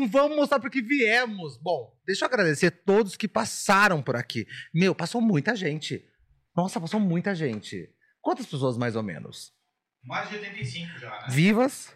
[0.00, 1.58] Um, vamos mostrar para que viemos.
[1.58, 4.46] Bom, deixa eu agradecer todos que passaram por aqui.
[4.72, 6.04] Meu, passou muita gente.
[6.56, 7.88] Nossa, passou muita gente.
[8.20, 9.52] Quantas pessoas mais ou menos?
[10.02, 11.26] Mais de 85 já, né?
[11.28, 11.94] Vivas?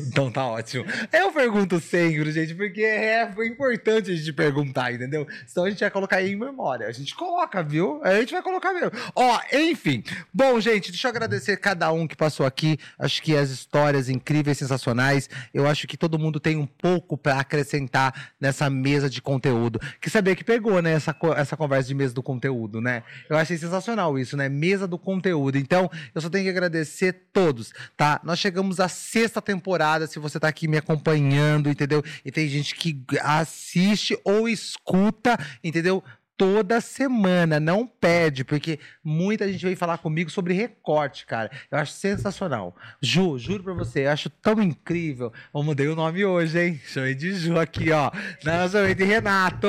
[0.00, 0.84] Então tá ótimo.
[1.12, 5.26] Eu pergunto sempre, gente, porque é importante a gente perguntar, entendeu?
[5.50, 6.86] Então a gente vai colocar aí em memória.
[6.86, 8.00] A gente coloca, viu?
[8.02, 8.90] A gente vai colocar mesmo.
[9.14, 10.02] Ó, enfim.
[10.32, 12.78] Bom, gente, deixa eu agradecer cada um que passou aqui.
[12.98, 15.28] Acho que as histórias incríveis, sensacionais.
[15.52, 19.80] Eu acho que todo mundo tem um pouco para acrescentar nessa mesa de conteúdo.
[20.00, 20.92] Que saber que pegou, né?
[20.92, 23.02] Essa, essa conversa de mesa do conteúdo, né?
[23.28, 24.48] Eu achei sensacional isso, né?
[24.48, 25.58] Mesa do conteúdo.
[25.58, 28.20] Então, eu só tenho que agradecer todos, tá?
[28.24, 32.02] Nós chegamos à sexta temporada temporada, se você tá aqui me acompanhando, entendeu?
[32.24, 36.02] E tem gente que assiste ou escuta, entendeu?
[36.36, 41.50] toda semana, não pede, porque muita gente vem falar comigo sobre recorte, cara.
[41.70, 42.74] Eu acho sensacional.
[42.98, 45.30] Ju, juro pra você, eu acho tão incrível.
[45.54, 46.80] Eu mudei o nome hoje, hein?
[46.86, 48.10] Chamei de Ju aqui, ó.
[48.42, 49.68] Não, chamei de Renato.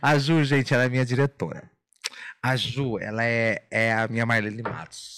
[0.00, 1.70] A Ju, gente, ela é minha diretora.
[2.42, 5.15] A Ju, ela é, é a minha Marlene Matos.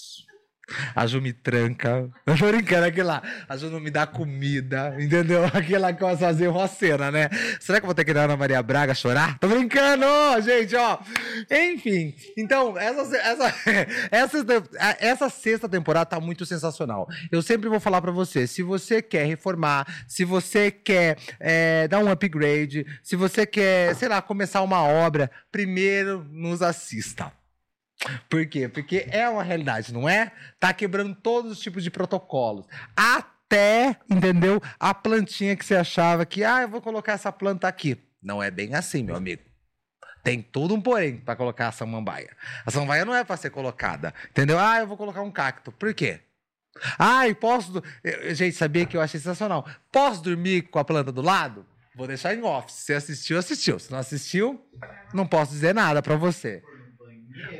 [0.95, 2.09] A Ju me tranca.
[2.25, 3.21] Eu tô brincando, aquele lá.
[3.47, 5.45] A Ju não me dá comida, entendeu?
[5.53, 7.29] Aquela que eu fazer uma cena, né?
[7.59, 9.37] Será que eu vou ter que ir na Ana Maria Braga chorar?
[9.39, 10.05] Tô brincando,
[10.41, 10.99] gente, ó.
[11.49, 13.55] Enfim, então, essa, essa,
[14.11, 14.37] essa,
[14.99, 17.07] essa sexta temporada tá muito sensacional.
[17.31, 21.99] Eu sempre vou falar para você, se você quer reformar, se você quer é, dar
[21.99, 27.31] um upgrade, se você quer, sei lá, começar uma obra, primeiro nos assista.
[28.29, 28.69] Por quê?
[28.69, 30.31] Porque é uma realidade, não é?
[30.59, 32.65] Tá quebrando todos os tipos de protocolos.
[32.95, 34.61] Até, entendeu?
[34.79, 37.97] A plantinha que você achava que, ah, eu vou colocar essa planta aqui.
[38.21, 39.43] Não é bem assim, meu amigo.
[40.23, 42.35] Tem tudo um porém para colocar a samambaia.
[42.65, 44.59] A samambaia não é para ser colocada, entendeu?
[44.59, 45.71] Ah, eu vou colocar um cacto.
[45.71, 46.21] Por quê?
[46.97, 47.81] Ah, e posso.
[48.31, 49.67] Gente, sabia que eu achei sensacional.
[49.91, 51.65] Posso dormir com a planta do lado?
[51.95, 52.71] Vou deixar em off.
[52.71, 53.79] Se assistiu, assistiu.
[53.79, 54.65] Se não assistiu,
[55.13, 56.63] não posso dizer nada para você.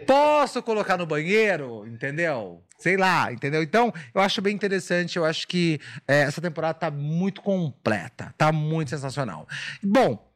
[0.05, 2.63] Posso colocar no banheiro, entendeu?
[2.77, 3.61] Sei lá, entendeu?
[3.61, 5.17] Então, eu acho bem interessante.
[5.17, 9.47] Eu acho que é, essa temporada tá muito completa, tá muito sensacional.
[9.83, 10.29] Bom,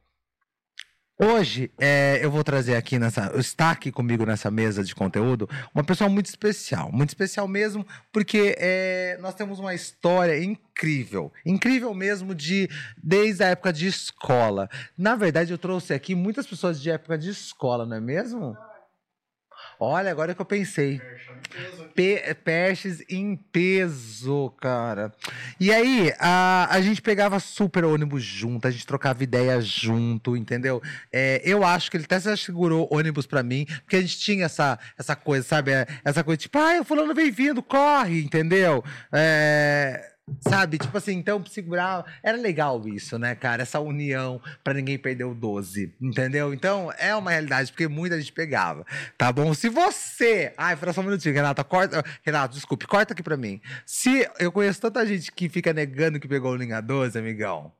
[1.16, 3.32] Hoje é, eu vou trazer aqui nessa.
[3.38, 6.90] Está aqui comigo nessa mesa de conteúdo uma pessoa muito especial.
[6.90, 11.32] Muito especial mesmo, porque é, nós temos uma história incrível.
[11.46, 12.68] Incrível mesmo de
[13.00, 14.68] desde a época de escola.
[14.98, 18.56] Na verdade, eu trouxe aqui muitas pessoas de época de escola, não é mesmo?
[19.78, 21.00] Olha, agora que eu pensei.
[21.94, 25.12] Pe Perches em peso, cara.
[25.60, 30.82] E aí, a, a gente pegava super ônibus junto, a gente trocava ideia junto, entendeu?
[31.12, 34.78] É, eu acho que ele até segurou ônibus para mim, porque a gente tinha essa,
[34.98, 35.70] essa coisa, sabe?
[36.04, 38.82] Essa coisa tipo, ai, o fulano vem vindo, corre, entendeu?
[39.12, 40.78] É Sabe?
[40.78, 42.04] Tipo assim, então segurar.
[42.22, 43.62] Era legal isso, né, cara?
[43.62, 45.94] Essa união para ninguém perder o 12.
[46.00, 46.54] Entendeu?
[46.54, 48.86] Então é uma realidade, porque muita gente pegava.
[49.18, 49.52] Tá bom?
[49.52, 50.52] Se você.
[50.56, 51.62] Ai, espera só um minutinho, Renata.
[51.62, 52.02] Corta.
[52.22, 53.60] Renato, desculpe, corta aqui pra mim.
[53.84, 57.72] Se eu conheço tanta gente que fica negando que pegou o linha 12, amigão.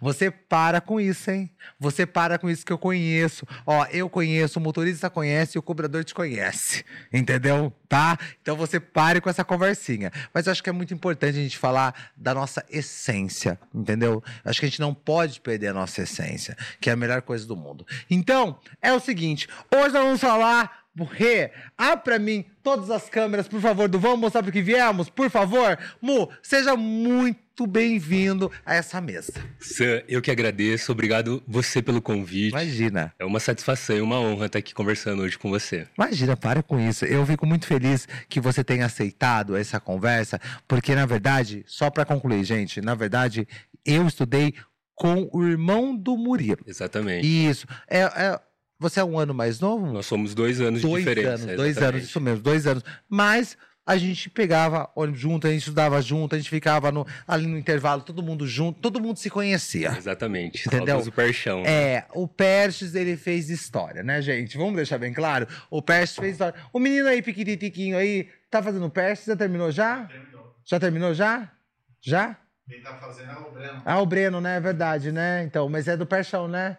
[0.00, 1.50] Você para com isso, hein?
[1.78, 3.46] Você para com isso que eu conheço.
[3.66, 6.84] Ó, eu conheço, o motorista conhece e o cobrador te conhece.
[7.12, 7.72] Entendeu?
[7.88, 8.18] Tá?
[8.40, 10.12] Então você pare com essa conversinha.
[10.32, 13.58] Mas eu acho que é muito importante a gente falar da nossa essência.
[13.74, 14.22] Entendeu?
[14.44, 17.46] Acho que a gente não pode perder a nossa essência, que é a melhor coisa
[17.46, 17.86] do mundo.
[18.08, 23.48] Então, é o seguinte: hoje nós vamos falar Rê, abre pra mim todas as câmeras,
[23.48, 25.78] por favor, do Vamos Mostrar Porque Viemos, por favor.
[26.00, 29.32] Mu, seja muito bem-vindo a essa mesa.
[29.58, 32.52] Sam, eu que agradeço, obrigado você pelo convite.
[32.52, 33.12] Imagina.
[33.18, 35.86] É uma satisfação e uma honra estar aqui conversando hoje com você.
[35.96, 37.04] Imagina, para com isso.
[37.04, 42.04] Eu fico muito feliz que você tenha aceitado essa conversa, porque na verdade, só para
[42.04, 43.46] concluir, gente, na verdade,
[43.84, 44.54] eu estudei
[44.94, 46.60] com o irmão do Murilo.
[46.66, 47.26] Exatamente.
[47.26, 47.66] Isso.
[47.88, 48.40] É, é
[48.80, 49.92] você é um ano mais novo?
[49.92, 51.44] Nós somos dois anos dois de diferença.
[51.44, 52.82] Anos, dois anos, isso mesmo, dois anos.
[53.06, 53.56] Mas
[53.86, 57.58] a gente pegava ônibus junto, a gente estudava junto, a gente ficava no, ali no
[57.58, 59.94] intervalo, todo mundo junto, todo mundo se conhecia.
[59.98, 60.66] Exatamente.
[60.66, 60.98] Entendeu?
[60.98, 61.62] O Perchão.
[61.62, 61.70] Né?
[61.70, 64.56] É, o Perches, ele fez história, né, gente?
[64.56, 65.46] Vamos deixar bem claro?
[65.68, 66.54] O Perches fez história.
[66.72, 70.04] O menino aí, piquititiquinho aí, tá fazendo Perches, já terminou já?
[70.04, 70.56] Terminou.
[70.64, 71.52] Já terminou já?
[72.00, 72.36] Já?
[72.66, 73.82] Quem tá fazendo é o Breno.
[73.84, 74.56] Ah, o Breno, né?
[74.56, 75.42] É verdade, né?
[75.42, 76.78] Então, mas é do Perchão, né?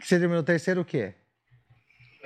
[0.00, 1.14] Você terminou o terceiro o quê?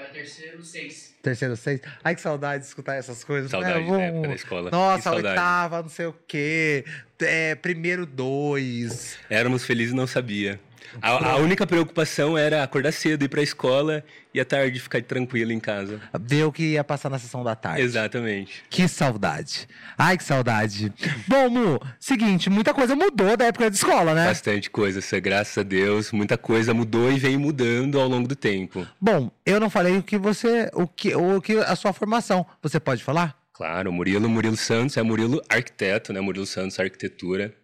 [0.06, 1.14] Terceiro, seis.
[1.23, 1.81] Terceiro, seis.
[2.02, 3.50] Ai, que saudade de escutar essas coisas.
[3.50, 3.97] Saudade né?
[3.97, 4.70] da época da escola.
[4.70, 6.85] Nossa, oitava, não sei o quê.
[7.20, 9.19] É, primeiro, dois.
[9.29, 10.58] Éramos felizes e não sabia.
[11.00, 15.53] A, a única preocupação era acordar cedo, ir pra escola e à tarde ficar tranquilo
[15.53, 16.00] em casa.
[16.21, 17.82] Ver o que ia passar na sessão da tarde.
[17.82, 18.62] Exatamente.
[18.69, 19.69] Que saudade.
[19.97, 20.93] Ai, que saudade.
[21.27, 24.27] Bom, Mu, seguinte, muita coisa mudou da época de escola, né?
[24.27, 26.12] Bastante coisa, graças a Deus.
[26.12, 28.87] Muita coisa mudou e vem mudando ao longo do tempo.
[29.00, 30.71] Bom, eu não falei o que você.
[30.75, 32.47] o que, o que a sua formação.
[32.62, 33.37] Você pode falar?
[33.53, 36.21] Claro, Murilo, Murilo Santos, é Murilo arquiteto, né?
[36.21, 37.55] Murilo Santos Arquitetura.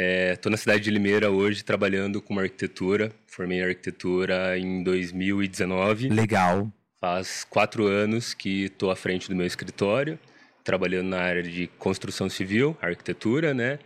[0.00, 3.10] Estou na cidade de Limeira hoje trabalhando com arquitetura.
[3.26, 6.08] Formei arquitetura em 2019.
[6.10, 6.72] Legal.
[7.00, 10.16] Faz quatro anos que estou à frente do meu escritório,
[10.62, 13.80] trabalhando na área de construção civil, arquitetura, né?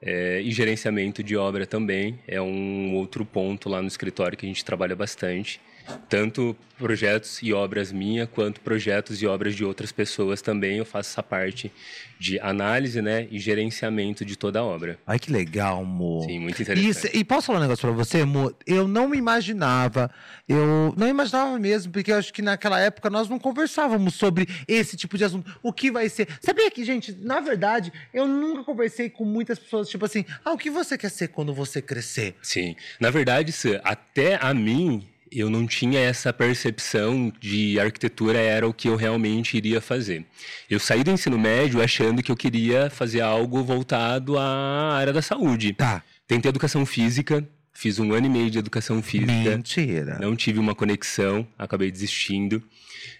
[0.00, 4.48] É, e gerenciamento de obra também é um outro ponto lá no escritório que a
[4.48, 5.60] gente trabalha bastante.
[6.08, 10.78] Tanto projetos e obras minha, quanto projetos e obras de outras pessoas também.
[10.78, 11.72] Eu faço essa parte
[12.18, 14.98] de análise né, e gerenciamento de toda a obra.
[15.06, 16.22] Ai, que legal, Mo.
[16.26, 17.16] Sim, muito interessante.
[17.16, 18.54] e posso falar um negócio pra você, Mo?
[18.66, 20.10] Eu não me imaginava,
[20.48, 24.96] eu não imaginava mesmo, porque eu acho que naquela época nós não conversávamos sobre esse
[24.96, 25.58] tipo de assunto.
[25.62, 26.28] O que vai ser?
[26.40, 30.58] Sabia que, gente, na verdade, eu nunca conversei com muitas pessoas, tipo assim, ah, o
[30.58, 32.34] que você quer ser quando você crescer?
[32.42, 32.76] Sim.
[33.00, 35.06] Na verdade, até a mim,
[35.40, 40.24] eu não tinha essa percepção de arquitetura era o que eu realmente iria fazer.
[40.68, 45.20] Eu saí do ensino médio achando que eu queria fazer algo voltado à área da
[45.20, 45.74] saúde.
[45.74, 46.02] Tá.
[46.26, 49.32] Tentei educação física, fiz um ano e meio de educação física.
[49.32, 50.18] Mentira.
[50.18, 52.62] Não tive uma conexão, acabei desistindo.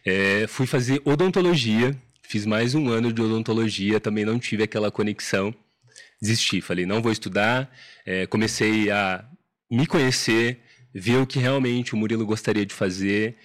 [0.04, 5.54] É, fui fazer odontologia, fiz mais um ano de odontologia, também não tive aquela conexão.
[6.20, 7.70] Desisti, falei, não vou estudar.
[8.04, 9.24] É, comecei a
[9.70, 10.60] me conhecer,
[10.98, 13.37] ver o que realmente o Murilo gostaria de fazer.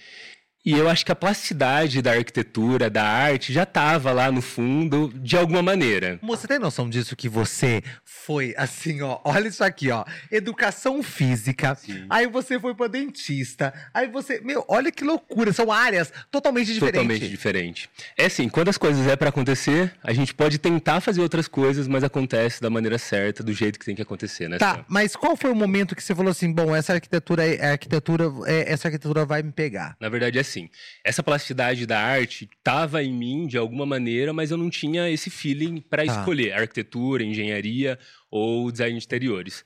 [0.64, 5.12] E eu acho que a plasticidade da arquitetura, da arte, já estava lá no fundo,
[5.16, 6.20] de alguma maneira.
[6.22, 9.20] Você tem noção disso que você foi assim, ó?
[9.24, 10.06] Olha isso aqui, ó.
[10.32, 11.74] Educação física.
[11.74, 12.06] Sim.
[12.10, 13.74] Aí você foi pra dentista.
[13.92, 14.40] Aí você.
[14.42, 15.52] Meu, olha que loucura.
[15.52, 17.02] São áreas totalmente diferentes.
[17.02, 17.90] Totalmente diferente.
[18.16, 21.88] É assim, quando as coisas é para acontecer, a gente pode tentar fazer outras coisas,
[21.88, 24.60] mas acontece da maneira certa, do jeito que tem que acontecer, né?
[24.60, 27.72] Tá, mas qual foi o momento que você falou assim, bom, essa arquitetura, é- a
[27.72, 29.96] arquitetura, é- essa arquitetura vai me pegar?
[30.00, 30.70] Na verdade é assim,
[31.04, 35.30] essa plasticidade da arte estava em mim de alguma maneira, mas eu não tinha esse
[35.30, 36.12] feeling para Tá.
[36.20, 37.98] escolher arquitetura, engenharia
[38.30, 39.66] ou design de interiores.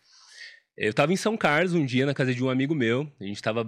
[0.78, 3.38] Eu estava em São Carlos um dia na casa de um amigo meu, a gente
[3.38, 3.64] estava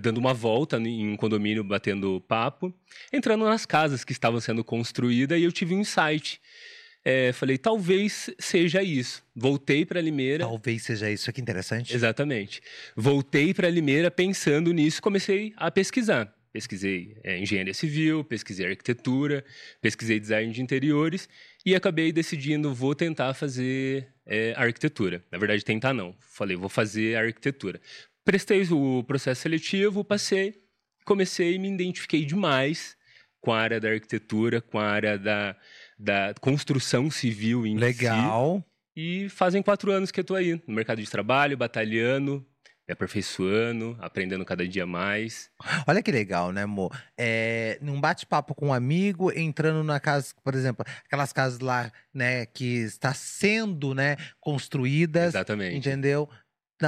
[0.00, 2.72] dando uma volta em um condomínio, batendo papo,
[3.12, 6.40] entrando nas casas que estavam sendo construídas e eu tive um insight.
[7.04, 9.22] É, falei, talvez seja isso.
[9.36, 10.44] Voltei para Limeira.
[10.44, 11.30] Talvez seja isso.
[11.32, 11.92] Que interessante.
[11.94, 12.62] Exatamente.
[12.96, 16.32] Voltei para Limeira pensando nisso, comecei a pesquisar.
[16.54, 19.44] Pesquisei é, engenharia civil, pesquisei arquitetura,
[19.82, 21.28] pesquisei design de interiores
[21.66, 25.20] e acabei decidindo vou tentar fazer é, arquitetura.
[25.32, 26.14] Na verdade, tentar não.
[26.20, 27.80] Falei, vou fazer arquitetura.
[28.24, 30.62] Prestei o processo seletivo, passei,
[31.04, 32.96] comecei e me identifiquei demais
[33.40, 35.56] com a área da arquitetura, com a área da,
[35.98, 37.80] da construção civil em si.
[37.80, 38.64] Legal.
[38.94, 42.46] E fazem quatro anos que eu tô aí, no mercado de trabalho, batalhando,
[42.86, 45.50] me aperfeiçoando, aprendendo cada dia mais.
[45.86, 46.94] Olha que legal, né, amor?
[47.16, 52.44] É, num bate-papo com um amigo, entrando na casa, por exemplo, aquelas casas lá, né,
[52.46, 55.76] que está sendo, né, construídas, Exatamente.
[55.76, 56.28] entendeu?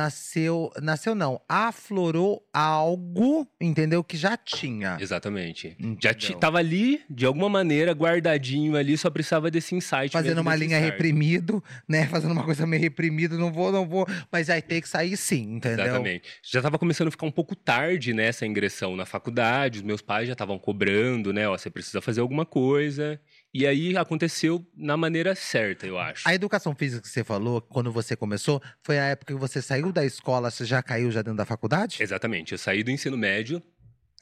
[0.01, 4.05] Nasceu, nasceu não, aflorou algo, entendeu?
[4.05, 4.99] Que já tinha.
[5.01, 5.69] Exatamente.
[5.79, 6.15] Já Entendeu?
[6.15, 10.13] ti- tava ali, de alguma maneira, guardadinho ali, só precisava desse insight.
[10.13, 12.07] Fazendo uma linha reprimido, né?
[12.09, 15.55] Fazendo uma coisa meio reprimido, não vou, não vou, mas vai ter que sair sim,
[15.57, 15.87] entendeu?
[15.87, 16.29] Exatamente.
[16.43, 20.27] Já estava começando a ficar um pouco tarde nessa ingressão na faculdade, os meus pais
[20.27, 21.49] já estavam cobrando, né?
[21.49, 23.19] Ó, você precisa fazer alguma coisa.
[23.59, 26.29] E aí aconteceu na maneira certa, eu acho.
[26.29, 29.91] A educação física que você falou, quando você começou, foi a época que você saiu
[29.91, 32.03] da escola, você já caiu já dentro da faculdade?
[32.03, 32.53] Exatamente.
[32.53, 33.63] Eu saí do ensino médio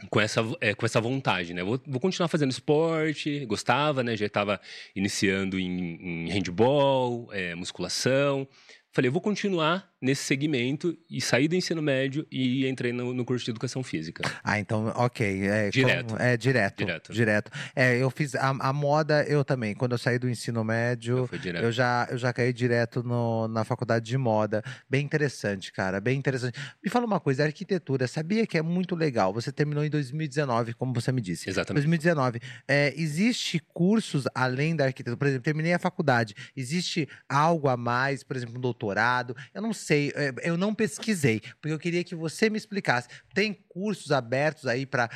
[0.08, 1.64] com essa, é, com essa vontade, né?
[1.64, 4.16] Vou, vou continuar fazendo esporte, gostava, né?
[4.16, 4.60] Já estava
[4.94, 8.46] iniciando em, em handball, é, musculação.
[8.92, 13.24] Falei, eu vou continuar nesse segmento e saí do ensino médio e entrei no, no
[13.24, 14.22] curso de educação física.
[14.44, 15.46] Ah, então, ok.
[15.48, 16.06] É, Direto.
[16.14, 16.76] como- é direto.
[16.76, 17.12] Direto.
[17.12, 17.50] Direto.
[17.74, 19.74] É, eu fiz a, a moda, eu também.
[19.74, 21.64] Quando eu saí do ensino médio, direto.
[21.64, 24.62] eu já, eu já caí direto no- na faculdade de moda.
[24.88, 26.00] Bem interessante, cara.
[26.00, 26.58] Bem interessante.
[26.84, 29.32] Me fala uma coisa, arquitetura, sabia que é muito legal?
[29.32, 31.48] Você terminou em 2019, como você me disse.
[31.48, 31.82] Exatamente.
[31.86, 32.40] 2019.
[32.68, 35.16] É, existe cursos além da arquitetura?
[35.16, 36.34] Por exemplo, terminei a faculdade.
[36.54, 39.34] Existe algo a mais, por exemplo, um doutorado.
[39.54, 43.08] Eu não sei, é, eu não pesquisei, porque eu queria que você me explicasse.
[43.34, 45.08] Tem cursos abertos aí para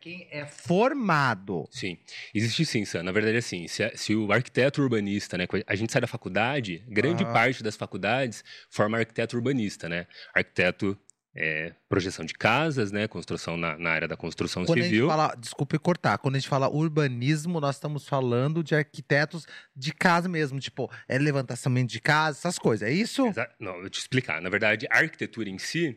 [0.00, 1.66] quem é formado?
[1.70, 1.98] Sim,
[2.34, 3.02] existe sim, Sam.
[3.02, 5.46] Na verdade, assim, se, se o arquiteto urbanista, né?
[5.66, 7.32] A gente sai da faculdade, grande Ah.
[7.32, 10.06] parte das faculdades forma arquiteto urbanista, né?
[10.34, 10.98] Arquiteto
[11.40, 13.06] é, projeção de casas, né?
[13.06, 15.06] Construção na, na área da construção Quando a gente civil.
[15.06, 20.28] fala, desculpe cortar, quando a gente fala urbanismo, nós estamos falando de arquitetos de casa
[20.28, 23.26] mesmo, tipo, é levantamento de casa, essas coisas, é isso?
[23.28, 24.42] Exa- Não, eu vou te explicar.
[24.42, 25.96] Na verdade, a arquitetura em si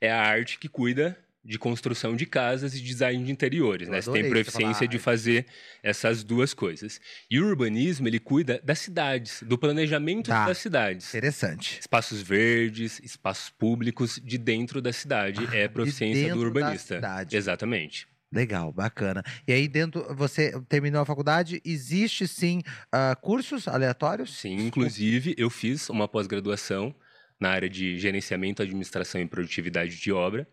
[0.00, 4.00] é a arte que cuida de construção de casas e design de interiores, né?
[4.00, 5.04] Você tem proficiência de arte.
[5.04, 5.46] fazer
[5.82, 6.98] essas duas coisas.
[7.30, 10.46] E o urbanismo, ele cuida das cidades, do planejamento Tá.
[10.46, 11.08] das cidades.
[11.08, 11.78] Interessante.
[11.80, 16.94] Espaços verdes, espaços públicos de dentro da cidade é proficiência do da urbanista.
[16.96, 17.36] cidade.
[17.36, 18.06] Exatamente.
[18.32, 19.22] Legal, bacana.
[19.46, 24.36] E aí dentro, você terminou a faculdade, existe sim ah, cursos aleatórios?
[24.40, 26.92] Sim, inclusive eu fiz uma pós-graduação
[27.38, 30.48] na área de gerenciamento, administração e produtividade de obra.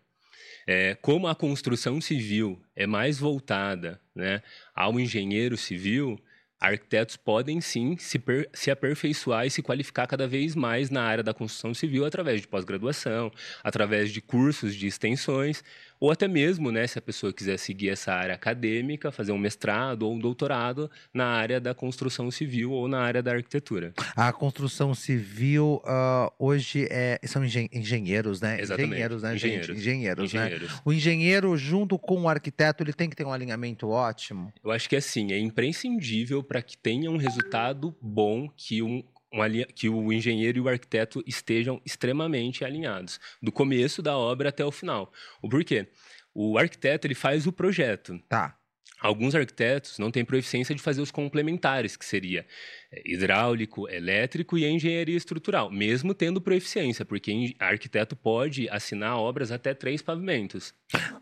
[0.66, 4.42] É, como a construção civil é mais voltada né,
[4.74, 6.18] ao engenheiro civil,
[6.60, 11.24] arquitetos podem sim se, per- se aperfeiçoar e se qualificar cada vez mais na área
[11.24, 13.32] da construção civil através de pós-graduação,
[13.64, 15.64] através de cursos de extensões,
[16.02, 20.02] ou até mesmo, né, se a pessoa quiser seguir essa área acadêmica, fazer um mestrado
[20.02, 23.94] ou um doutorado na área da construção civil ou na área da arquitetura.
[24.16, 28.60] A construção civil ah, hoje é, são engen- engenheiros, né?
[28.60, 28.90] Exatamente.
[28.90, 29.44] Engenheiros, né, gente?
[29.44, 29.78] Engenheiros.
[29.78, 30.46] Engenheiros, né?
[30.46, 30.80] Engenheiros.
[30.84, 34.52] O engenheiro, junto com o arquiteto, ele tem que ter um alinhamento ótimo.
[34.64, 39.42] Eu acho que assim, é imprescindível para que tenha um resultado bom que um, um
[39.42, 44.64] alinha- que o engenheiro e o arquiteto estejam extremamente alinhados, do começo da obra até
[44.64, 45.12] o final.
[45.40, 45.88] O porquê?
[46.34, 48.18] O arquiteto ele faz o projeto.
[48.28, 48.56] Tá.
[49.00, 52.46] Alguns arquitetos não têm proficiência de fazer os complementares, que seria
[52.92, 59.74] é, hidráulico, elétrico e engenharia estrutural, mesmo tendo proficiência, porque arquiteto pode assinar obras até
[59.74, 60.72] três pavimentos.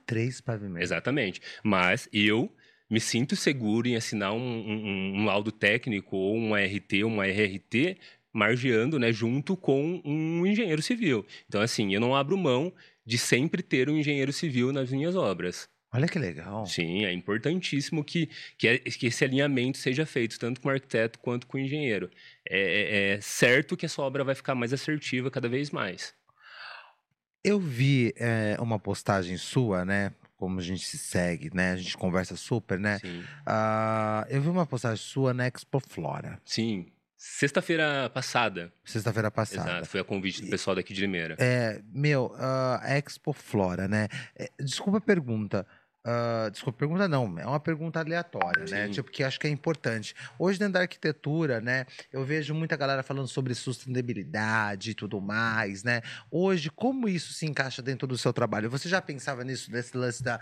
[0.05, 0.83] Três pavimentos.
[0.83, 1.40] Exatamente.
[1.64, 2.55] Mas eu
[2.91, 7.97] me sinto seguro em assinar um, um- um laudo técnico ou um ART, uma RRT,
[8.33, 11.25] margeando né, junto com um engenheiro civil.
[11.49, 12.73] Então, assim, eu não abro mão
[13.07, 15.69] de sempre ter um engenheiro civil nas minhas obras.
[15.93, 16.65] Olha que legal.
[16.67, 21.19] Sim, é importantíssimo que, que, é- que esse alinhamento seja feito, tanto com o arquiteto
[21.19, 22.09] quanto com o engenheiro.
[22.49, 26.15] É, é- é certo que a sua obra vai ficar mais assertiva cada vez mais.
[27.43, 30.13] Eu vi é, uma postagem sua, né?
[30.41, 31.73] Como a gente se segue, né?
[31.73, 32.99] A gente conversa super, né?
[32.99, 33.23] Sim.
[33.45, 36.87] Ah, eu vi uma postagem sua na Expo Flora, Sim.
[37.15, 39.71] Sexta-feira passada, sexta-feira passada.
[39.71, 41.37] exato, foi a convite do pessoal daqui de Limeira.
[41.39, 44.09] É, meu, ah, a Expo Flora, né?
[44.35, 45.67] É, desculpa a pergunta.
[46.02, 48.87] Ah, desculpa, pergunta não, é uma pergunta aleatória, né?
[48.87, 48.92] Sim.
[48.92, 50.14] Tipo, que acho que é importante.
[50.38, 51.85] Hoje, dentro da arquitetura, né?
[52.11, 56.00] Eu vejo muita galera falando sobre sustentabilidade e tudo mais, né?
[56.30, 58.71] Hoje, como isso se encaixa dentro do seu trabalho?
[58.71, 60.40] Você já pensava nisso, nesse lance da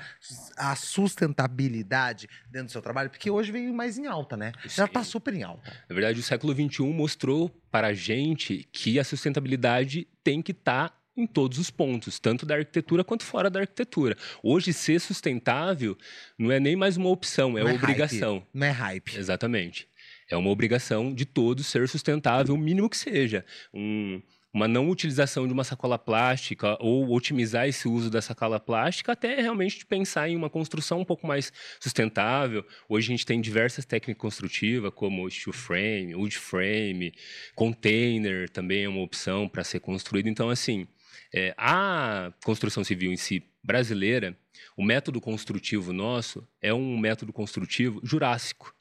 [0.57, 3.11] a sustentabilidade dentro do seu trabalho?
[3.11, 4.53] Porque hoje vem mais em alta, né?
[4.65, 5.73] Já tá super em alta.
[5.89, 10.98] Na verdade, o século XXI mostrou para a gente que a sustentabilidade tem que estar
[11.21, 14.17] em todos os pontos, tanto da arquitetura quanto fora da arquitetura.
[14.43, 15.97] Hoje, ser sustentável
[16.39, 18.47] não é nem mais uma opção, é Não uma hype, obrigação.
[18.55, 19.17] Não é hype.
[19.17, 19.89] Exatamente.
[20.31, 23.45] É uma obrigação de todos ser sustentável, o mínimo que seja.
[23.75, 29.13] Um- uma não utilização de uma sacola plástica ou otimizar esse uso da sacola plástica,
[29.13, 32.65] até realmente pensar em uma construção um pouco mais sustentável.
[32.89, 37.13] Hoje a gente tem diversas técnicas construtivas, como steel frame, wood frame,
[37.55, 40.29] container também é uma opção para ser construído.
[40.29, 40.89] Então, assim,
[41.33, 44.37] é, a construção civil em si brasileira,
[44.77, 48.75] o método construtivo nosso é um método construtivo jurássico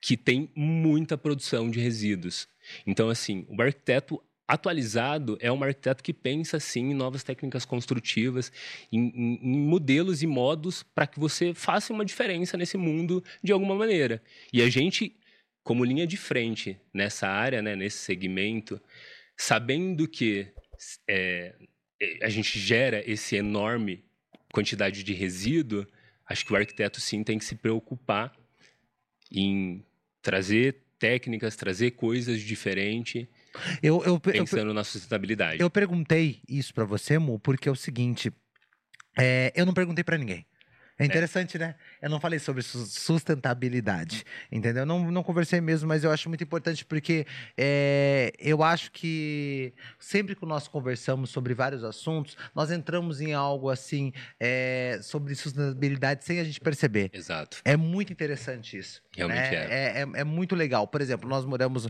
[0.00, 2.46] que tem muita produção de resíduos.
[2.86, 8.52] Então, assim, o arquiteto atualizado é um arquiteto que pensa, sim, em novas técnicas construtivas,
[8.92, 13.52] em, em- em modelos e modos para que você faça uma diferença nesse mundo de
[13.52, 14.22] alguma maneira.
[14.52, 15.16] E a gente,
[15.62, 18.78] como linha de frente nessa área, né, nesse segmento,
[19.36, 20.48] sabendo que
[21.08, 21.54] é,
[22.22, 24.04] a gente gera esse enorme
[24.52, 25.86] quantidade de resíduo,
[26.26, 28.32] acho que o arquiteto, sim, tem que se preocupar
[29.30, 29.84] em
[30.22, 33.26] trazer técnicas, trazer coisas diferentes,
[33.82, 35.60] Eu, eu, eu, pensando na sustentabilidade.
[35.60, 38.32] Eu perguntei isso pra você, Mu, porque é o seguinte:
[39.18, 40.46] é, eu não perguntei pra ninguém.
[40.96, 41.74] É interessante, né?
[42.00, 44.82] Eu não falei sobre su- sustentabilidade, entendeu?
[44.82, 49.74] Eu Não, não conversei mesmo, mas eu acho muito importante porque é, eu acho que
[49.98, 56.24] sempre que nós conversamos sobre vários assuntos, nós entramos em algo assim é, sobre sustentabilidade
[56.24, 57.10] sem a gente perceber.
[57.12, 57.60] Exato.
[57.64, 59.02] É muito interessante isso.
[59.16, 59.54] Realmente né?
[59.56, 60.00] é.
[60.00, 60.86] É, é- é muito legal.
[60.86, 61.88] Por exemplo, nós moramos.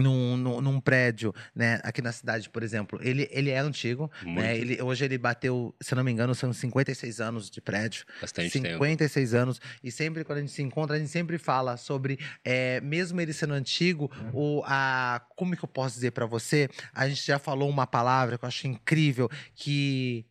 [0.00, 4.40] Num, num, num prédio, né, aqui na cidade, por exemplo, ele, ele é antigo, Muito.
[4.40, 4.56] né?
[4.56, 8.04] Ele, hoje ele bateu, se não me engano, são 56 anos de prédio.
[8.20, 8.68] Bastante tempo.
[8.68, 9.60] 56 anos.
[9.82, 13.32] E sempre quando a gente se encontra, a gente sempre fala sobre, é, mesmo ele
[13.32, 16.68] sendo antigo, o, a, como que eu posso dizer pra você?
[16.92, 20.26] A gente já falou uma palavra que eu acho incrível, que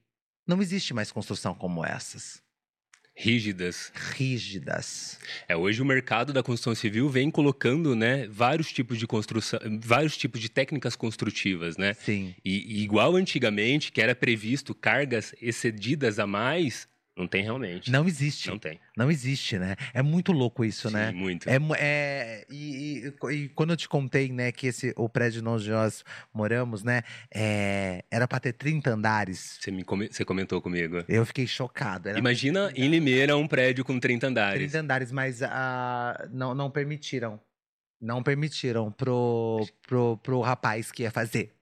[0.45, 2.42] não existe mais construção como essas.
[3.15, 3.91] Rígidas.
[3.93, 5.19] Rígidas.
[5.47, 10.17] É, hoje o mercado da construção civil vem colocando, né, vários tipos de construção, vários
[10.17, 11.93] tipos de técnicas construtivas, né?
[11.93, 12.33] Sim.
[12.43, 17.91] E, e igual antigamente, que era previsto cargas excedidas a mais, não tem realmente.
[17.91, 18.47] Não existe.
[18.47, 18.79] Não Não, tem.
[19.11, 19.75] existe, né?
[19.93, 21.11] É muito louco isso, Sim, né?
[21.11, 21.47] muito.
[21.47, 25.69] É, é, e, e- e quando eu te contei, né, que esse, o prédio onde
[25.69, 26.03] nós
[26.33, 27.03] moramos, né,
[27.33, 29.59] é, era pra ter 30 andares.
[29.61, 31.03] Você, me você comentou comigo.
[31.07, 32.09] Eu fiquei chocado.
[32.17, 34.59] Imagina em Limeira um prédio com 30 andares.
[34.71, 37.39] 30 andares, mas ah, não, não permitiram.
[38.01, 41.53] Não permitiram pro, pro, pro rapaz que ia fazer.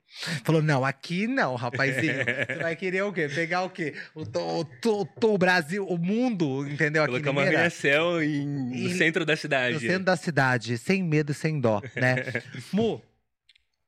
[0.44, 2.14] Falou, não, aqui não, rapazinho.
[2.48, 3.28] Você vai querer o quê?
[3.34, 3.94] Pegar o quê?
[4.14, 7.04] O, o, to- o Brasil, o mundo, entendeu?
[7.04, 9.80] Aqui Colocar uma arranha-céu no centro da No cidade.
[9.80, 12.16] centro da cidade, sem medo e sem dó, né?
[12.74, 13.02] Mu,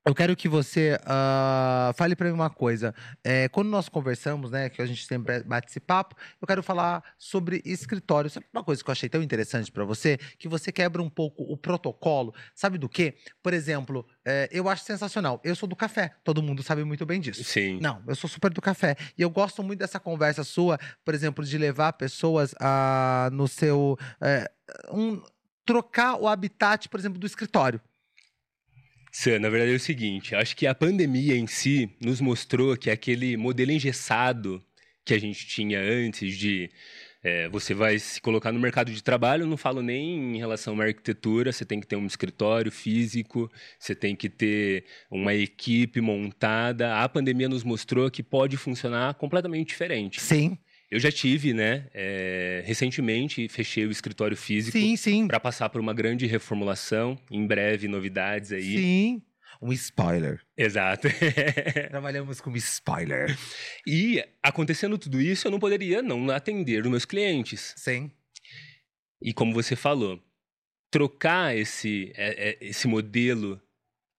[0.06, 2.94] eu quero que você ah, fale pra mim uma coisa.
[3.24, 7.04] É, quando nós conversamos, né, que a gente sempre bate esse papo, eu quero falar
[7.18, 8.30] sobre escritório.
[8.30, 10.18] Sabe uma coisa que eu achei tão interessante pra você?
[10.38, 12.34] Que você quebra um pouco o protocolo.
[12.54, 13.16] Sabe do quê?
[13.42, 15.40] Por exemplo, é, eu acho sensacional.
[15.44, 17.44] Eu sou do café, todo mundo sabe muito bem disso.
[17.44, 17.80] Sim.
[17.82, 18.98] Não, eu sou super do café.
[19.18, 23.98] E eu gosto muito dessa conversa sua, por exemplo, de levar pessoas a, no seu.
[24.20, 24.52] é,
[24.92, 25.22] um,
[25.66, 27.80] trocar o habitat, por exemplo, do escritório.
[29.16, 32.90] Sam, na verdade é o seguinte, acho que a pandemia em si nos mostrou que
[32.90, 34.60] aquele modelo engessado
[35.06, 36.72] que a gente tinha antes de
[37.24, 40.86] é, você vai se colocar no mercado de trabalho, não falo nem em relação à
[40.86, 46.98] arquitetura, você tem que ter um escritório físico, você tem que ter uma equipe montada.
[46.98, 50.20] A pandemia nos mostrou que pode funcionar completamente diferente.
[50.20, 50.58] Sim,
[50.94, 55.28] Eu já tive, né, é, recentemente fechei o escritório físico sim, sim.
[55.28, 58.78] para passar por uma grande reformulação, em breve novidades aí.
[58.78, 59.24] Sim.
[59.60, 60.40] Um spoiler.
[60.56, 61.08] Exato.
[61.90, 63.36] Trabalhamos com spoiler.
[63.88, 67.74] e acontecendo tudo isso, eu não poderia não atender os meus clientes.
[67.76, 68.12] Sim.
[69.20, 70.22] E como você falou,
[70.92, 73.60] trocar esse, é, é, esse modelo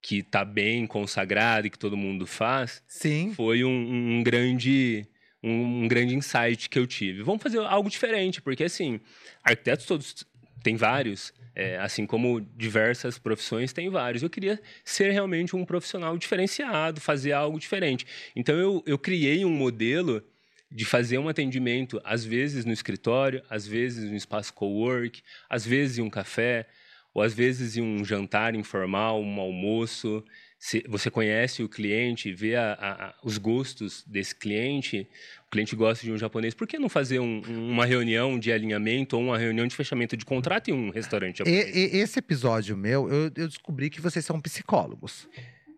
[0.03, 3.33] que está bem consagrado e que todo mundo faz, Sim.
[3.33, 5.07] foi um, um grande
[5.43, 7.23] um, grande insight que eu tive.
[7.23, 8.99] Vamos fazer algo diferente, porque assim,
[9.43, 10.25] arquitetos todos
[10.63, 14.23] tem vários, é, assim como diversas profissões tem vários.
[14.23, 18.05] Eu queria ser realmente um profissional diferenciado, fazer algo diferente.
[18.35, 20.23] Então eu, eu criei um modelo
[20.71, 25.99] de fazer um atendimento, às vezes no escritório, às vezes no espaço co-work, às vezes
[25.99, 26.67] em um café,
[27.13, 30.23] ou às vezes em um jantar informal, um almoço.
[30.67, 35.07] Se você conhece o cliente, vê a- a- os gostos desse cliente,
[35.45, 39.15] o cliente gosta de um japonês, por que não fazer um- uma reunião de alinhamento
[39.15, 41.75] ou uma reunião de fechamento de contrato em um restaurante E- japonês?
[41.75, 45.29] e- esse episódio meu, eu, eu descobri que vocês são psicólogos.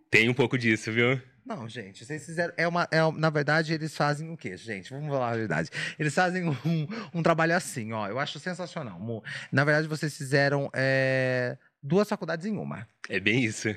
[0.10, 1.21] Tem um pouco disso, viu?
[1.45, 2.54] Não, gente, vocês fizeram.
[2.56, 4.89] É uma, é, na verdade, eles fazem o quê, gente?
[4.91, 5.69] Vamos falar a verdade.
[6.00, 8.08] Eles fazem um, um trabalho assim, ó.
[8.08, 8.97] Eu acho sensacional.
[8.97, 9.21] Mu.
[9.52, 12.88] Na verdade, vocês fizeram é, duas faculdades em uma.
[13.10, 13.76] É bem isso.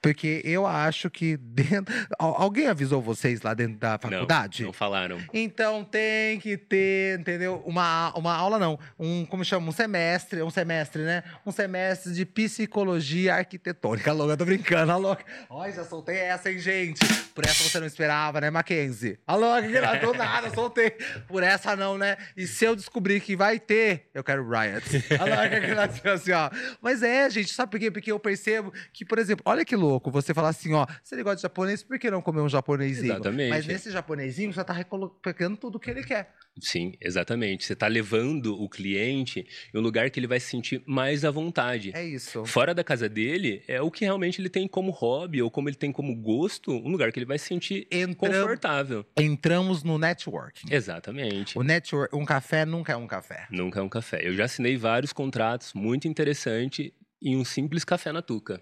[0.00, 1.94] Porque eu acho que dentro.
[2.18, 4.62] Al- Alguém avisou vocês lá dentro da faculdade?
[4.62, 5.18] Não, não falaram.
[5.32, 7.62] Então tem que ter, entendeu?
[7.66, 9.68] Uma, uma aula não, um, como chama?
[9.68, 11.22] Um semestre, um semestre, né?
[11.44, 14.12] Um semestre de psicologia arquitetônica.
[14.12, 15.24] Louca, eu tô brincando, a louca.
[15.48, 17.00] Olha, já soltei essa, hein, gente?
[17.34, 19.18] Por essa você não esperava, né, Mackenzie?
[19.26, 20.90] A louca, que não do nada, soltei.
[21.26, 22.16] Por essa não, né?
[22.36, 25.04] E se eu descobrir que vai ter, eu quero Riot.
[25.18, 25.60] A louca
[26.00, 26.50] que assim, ó.
[26.80, 27.90] Mas é, gente, sabe por quê?
[27.90, 31.22] Porque eu percebo que, por exemplo, olha que louco, você falar assim, ó, se ele
[31.22, 33.12] gosta de japonês, por que não comer um japonesinho?
[33.14, 33.50] Exatamente.
[33.50, 34.76] Mas nesse japonesinho, você tá
[35.22, 36.32] pegando tudo que ele quer.
[36.60, 37.64] Sim, exatamente.
[37.64, 41.30] Você está levando o cliente em um lugar que ele vai se sentir mais à
[41.30, 41.92] vontade.
[41.94, 42.44] É isso.
[42.44, 45.76] Fora da casa dele, é o que realmente ele tem como hobby ou como ele
[45.76, 49.06] tem como gosto, um lugar que ele vai se sentir Entram- confortável.
[49.18, 50.72] entramos no networking.
[50.72, 51.56] Exatamente.
[51.58, 53.46] O network, um café nunca é um café.
[53.50, 54.20] Nunca é um café.
[54.26, 56.90] Eu já assinei vários contratos muito interessantes
[57.22, 58.60] em um simples café na Tuca.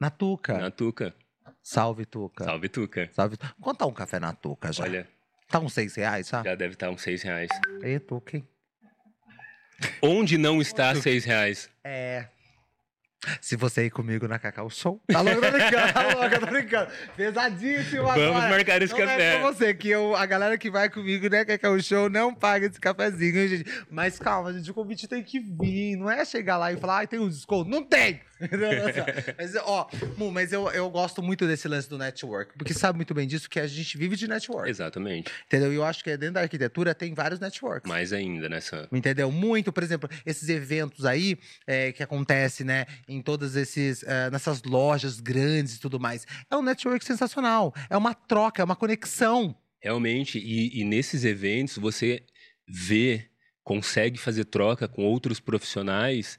[0.00, 0.58] Na Tuca.
[0.58, 1.14] Na Tuca.
[1.62, 2.44] Salve, Tuca.
[2.44, 3.10] Salve, Tuca.
[3.12, 3.36] Salve.
[3.60, 4.82] Quanto tá um café na Tuca já?
[4.84, 5.06] Olha,
[5.48, 6.42] Tá uns seis reais, já?
[6.44, 7.50] já deve estar uns seis reais.
[7.82, 8.48] Ê, Tuca, hein?
[10.00, 11.68] Onde não está seis reais?
[11.82, 12.26] É.
[13.40, 15.00] Se você ir comigo na Cacau Show.
[15.06, 16.90] Tá louco, tô brincando, tá louco, tô brincando.
[17.16, 18.48] Pesadíssimo Vamos agora.
[18.48, 19.38] marcar esse Não é café.
[19.38, 22.80] pra você, que eu, a galera que vai comigo, né, Cacau Show, não paga esse
[22.80, 23.84] cafezinho, gente.
[23.90, 25.96] Mas calma, gente, o convite tem que vir.
[25.96, 27.68] Não é chegar lá e falar, ai, tem um desconto.
[27.68, 28.20] Não tem!
[29.38, 33.12] mas, ó, Mu, mas eu, eu gosto muito desse lance do network, porque sabe muito
[33.12, 34.68] bem disso que a gente vive de network.
[34.68, 35.30] Exatamente.
[35.46, 35.72] Entendeu?
[35.72, 37.88] E eu acho que dentro da arquitetura tem vários networks.
[37.88, 38.88] Mais ainda nessa.
[38.90, 39.30] Entendeu?
[39.30, 44.62] Muito, por exemplo, esses eventos aí é, que acontecem, né, em todas esses, é, nessas
[44.62, 46.26] lojas grandes e tudo mais.
[46.48, 47.74] É um network sensacional.
[47.88, 49.54] É uma troca, é uma conexão.
[49.82, 52.22] Realmente, e, e nesses eventos você
[52.68, 53.28] vê,
[53.64, 56.38] consegue fazer troca com outros profissionais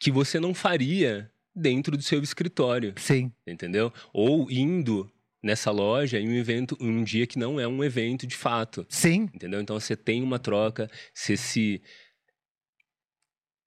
[0.00, 3.32] que você não faria dentro do seu escritório, Sim.
[3.46, 3.92] entendeu?
[4.12, 5.10] Ou indo
[5.42, 8.86] nessa loja em um evento, em um dia que não é um evento de fato,
[8.88, 9.28] Sim.
[9.34, 9.60] entendeu?
[9.60, 11.82] Então você tem uma troca, você se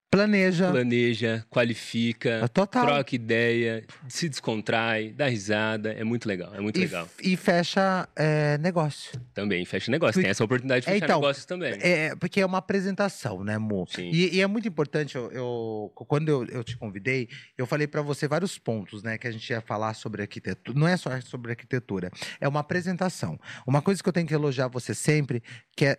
[0.09, 0.71] Planeja.
[0.71, 2.85] planeja, qualifica, Total.
[2.85, 7.09] troca ideia, se descontrai, dá risada, é muito legal, é muito E, legal.
[7.21, 9.19] e fecha é, negócio.
[9.33, 11.73] Também fecha negócio, tem essa oportunidade de É, fechar então, negócios também.
[11.81, 13.85] É, porque é uma apresentação, né, Mo?
[13.89, 14.09] Sim.
[14.09, 18.01] E, e é muito importante, eu, eu- quando eu, eu te convidei, eu falei pra
[18.01, 20.79] você vários pontos, né, que a gente ia falar sobre arquitetura.
[20.79, 23.37] Não é só sobre arquitetura, é uma apresentação.
[23.67, 25.43] Uma coisa que eu tenho que elogiar você sempre,
[25.75, 25.97] que é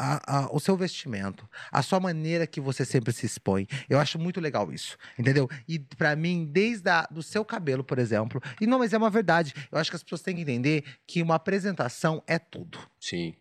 [0.00, 3.66] a- a- o seu vestimento, a sua maneira que você sempre se expõe.
[3.88, 5.48] Eu acho muito legal isso, entendeu?
[5.68, 8.40] E pra mim, desde a, do seu cabelo, por exemplo.
[8.60, 9.52] E não, mas é uma verdade.
[9.70, 12.78] Eu acho que as pessoas têm que entender que uma apresentação é tudo.
[12.98, 13.34] Sim.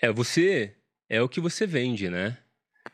[0.00, 0.74] É, você
[1.08, 2.36] é o que você vende, né?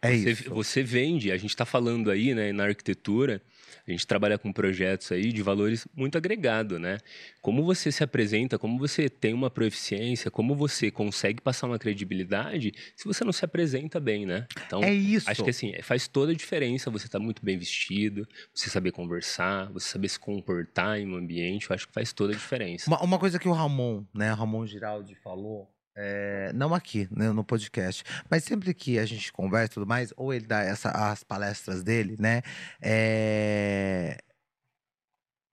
[0.02, 0.50] É você, isso.
[0.50, 3.40] você vende, a gente está falando aí, né, na arquitetura,
[3.87, 6.98] a gente trabalha com projetos aí de valores muito agregado, né?
[7.42, 12.72] Como você se apresenta, como você tem uma proeficiência, como você consegue passar uma credibilidade
[12.96, 14.46] se você não se apresenta bem, né?
[14.66, 15.28] Então, É isso.
[15.28, 19.70] acho que assim, faz toda a diferença você estar muito bem vestido, você saber conversar,
[19.70, 22.88] você saber se comportar em um ambiente, eu acho que faz toda a diferença.
[22.88, 27.30] Uma, uma coisa que o Ramon, né, o Ramon Giraldi falou, é, não aqui, né,
[27.30, 30.90] no podcast, mas sempre que a gente conversa e tudo mais, ou ele dá essa,
[30.90, 32.42] as palestras dele, né,
[32.80, 34.18] é...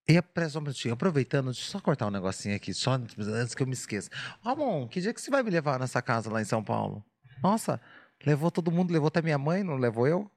[0.09, 3.55] E é, só um minutinho, aproveitando, deixa eu só cortar um negocinho aqui, só antes
[3.55, 4.09] que eu me esqueça.
[4.43, 7.05] Ramon, que dia que você vai me levar nessa casa lá em São Paulo?
[7.41, 7.79] Nossa,
[8.25, 10.29] levou todo mundo, levou até minha mãe, não levou eu?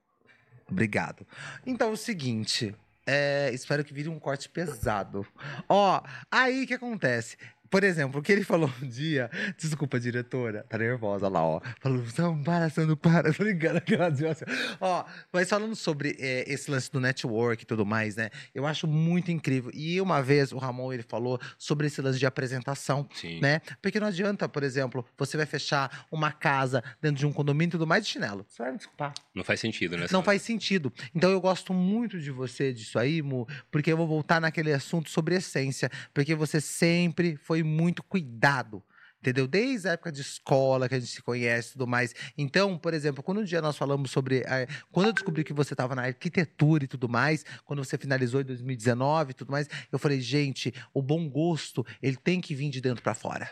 [0.69, 1.27] Obrigado.
[1.65, 2.73] Então, é o seguinte,
[3.05, 5.25] é, espero que vire um corte pesado.
[5.69, 7.37] Ó, aí o que acontece?
[7.75, 9.29] Por exemplo, o que ele falou um dia.
[9.57, 10.65] Desculpa, diretora.
[10.69, 11.59] Tá nervosa lá, ó.
[11.81, 13.33] Falou, não, para, você não para.
[13.35, 14.45] Tô ligando aquela assim.
[14.79, 18.29] Ó, mas falando sobre é, esse lance do network e tudo mais, né?
[18.53, 19.71] Eu acho muito incrível.
[19.73, 23.41] E uma vez o Ramon ele falou sobre esse lance de apresentação Sim.
[23.41, 23.59] né?
[23.81, 27.71] Porque não adianta, por exemplo, você vai fechar uma casa dentro de um condomínio e
[27.71, 28.45] tudo mais de chinelo.
[28.47, 29.13] Você vai me desculpar.
[29.35, 30.05] Não faz sentido, né?
[30.13, 30.93] Não faz sentido.
[31.13, 35.09] Então eu gosto muito de você disso aí, Mu, porque eu vou voltar naquele assunto
[35.09, 38.83] sobre essência, porque você sempre foi muito cuidado.
[39.19, 39.47] Entendeu?
[39.47, 42.13] Desde a época de escola que a gente se conhece e tudo mais.
[42.37, 44.43] Então, por exemplo, quando um dia nós falamos sobre.
[44.45, 48.41] eh, quando eu descobri que você estava na arquitetura e tudo mais, quando você finalizou
[48.41, 52.69] em 2019 e tudo mais, eu falei, gente, o bom gosto, ele tem que vir
[52.69, 53.49] de dentro para fora.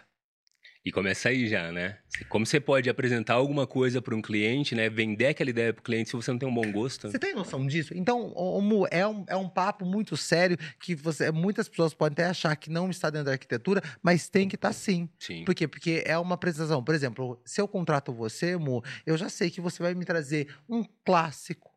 [0.86, 1.98] E começa aí já, né?
[2.28, 4.90] Como você pode apresentar alguma coisa para um cliente, né?
[4.90, 7.10] Vender aquela ideia para o cliente se você não tem um bom gosto.
[7.10, 7.94] Você tem noção disso?
[7.96, 11.94] Então, ô, ô, Mu, é um, é um papo muito sério que você, muitas pessoas
[11.94, 15.08] podem até achar que não está dentro da arquitetura, mas tem que estar sim.
[15.18, 15.46] Sim.
[15.46, 15.70] Por quê?
[15.70, 16.84] Porque é uma apresentação.
[16.84, 20.48] Por exemplo, se eu contrato você, Mu, eu já sei que você vai me trazer
[20.68, 21.73] um clássico.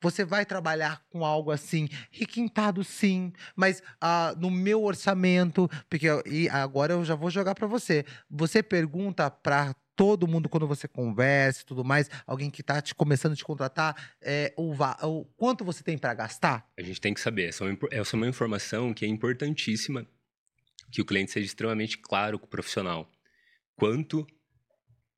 [0.00, 6.48] Você vai trabalhar com algo assim, requintado sim, mas ah, no meu orçamento, porque e
[6.48, 8.04] agora eu já vou jogar para você.
[8.30, 12.94] Você pergunta para todo mundo quando você conversa e tudo mais, alguém que tá te
[12.94, 16.66] começando a te contratar, é, o, o quanto você tem para gastar?
[16.78, 17.44] A gente tem que saber.
[17.44, 20.06] É essa é uma informação que é importantíssima
[20.90, 23.10] que o cliente seja extremamente claro com o profissional.
[23.76, 24.26] Quanto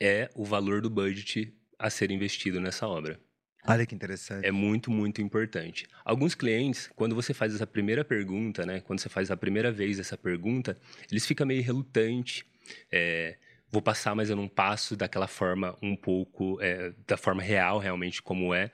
[0.00, 3.20] é o valor do budget a ser investido nessa obra?
[3.66, 4.46] Olha que interessante.
[4.46, 5.86] É muito, muito importante.
[6.04, 8.80] Alguns clientes, quando você faz essa primeira pergunta, né?
[8.80, 10.78] Quando você faz a primeira vez essa pergunta,
[11.10, 12.44] eles ficam meio relutantes.
[12.92, 13.36] É,
[13.70, 18.22] vou passar, mas eu não passo daquela forma um pouco, é, da forma real, realmente,
[18.22, 18.70] como é.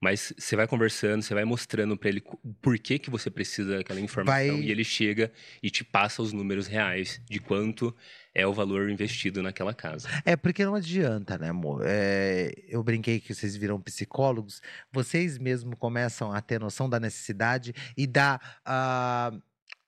[0.00, 4.00] Mas você vai conversando, você vai mostrando para ele o porquê que você precisa daquela
[4.00, 5.30] informação Vai- e ele chega
[5.62, 7.94] e te passa os números reais de quanto
[8.34, 10.08] é o valor investido naquela casa.
[10.24, 11.82] É porque não adianta, né, amor?
[11.84, 14.60] É, eu brinquei que vocês viram psicólogos,
[14.92, 18.40] vocês mesmos começam a ter noção da necessidade e da.
[18.64, 19.32] ah,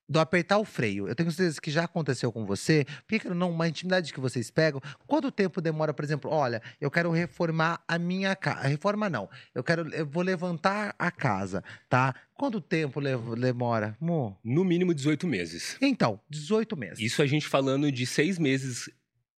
[0.08, 1.08] do apertar o freio.
[1.08, 2.84] Eu tenho certeza que já aconteceu com você.
[3.06, 4.80] Porque não, uma intimidade que vocês pegam.
[5.06, 8.68] Quanto tempo demora, por exemplo, olha, eu quero reformar a minha casa.
[8.68, 9.28] Reforma não.
[9.54, 12.14] Eu quero, eu vou levantar a casa, tá?
[12.34, 13.00] Quanto tempo
[13.36, 13.96] demora?
[14.00, 14.36] Mo?
[14.44, 15.76] No mínimo 18 meses.
[15.80, 16.98] Então, 18 meses.
[16.98, 18.90] Isso a gente falando de seis meses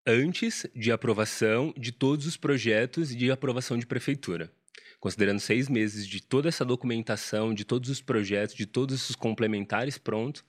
[0.06, 4.50] antes de aprovação de todos os projetos de aprovação de prefeitura.
[5.00, 9.98] Considerando seis meses de toda essa documentação, de todos os projetos, de todos os complementares
[9.98, 10.44] prontos,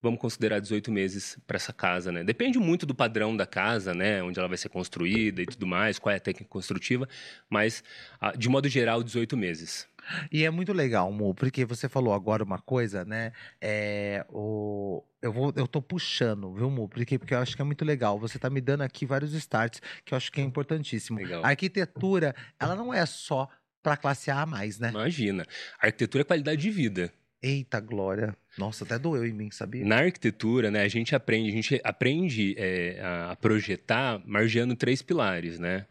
[0.00, 2.22] vamos considerar 18 meses para essa casa, né?
[2.22, 4.22] Depende muito do padrão da casa, né?
[4.22, 7.08] Onde ela vai ser construída e tudo mais, qual é a técnica construtiva,
[7.50, 7.82] mas,
[8.20, 9.88] ah, de modo geral, 18 meses.
[10.30, 13.32] E é muito legal, Mo, porque você falou agora uma coisa, né?
[13.60, 16.88] É, o, eu, vou, eu tô puxando, viu, Mo?
[16.88, 18.18] Porque, porque eu acho que é muito legal.
[18.18, 21.18] Você tá me dando aqui vários starts que eu acho que é importantíssimo.
[21.18, 21.44] Legal.
[21.44, 23.48] A arquitetura, ela não é só
[23.82, 24.90] para classe A, mais, né?
[24.90, 25.46] Imagina.
[25.80, 27.12] Arquitetura é qualidade de vida.
[27.42, 28.36] Eita, Glória.
[28.58, 29.84] Nossa, até doeu em mim, sabia?
[29.84, 35.58] Na arquitetura, né, a gente aprende, a gente aprende é, a projetar margeando três pilares,
[35.58, 35.86] né?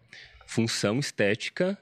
[0.47, 1.77] Função estética,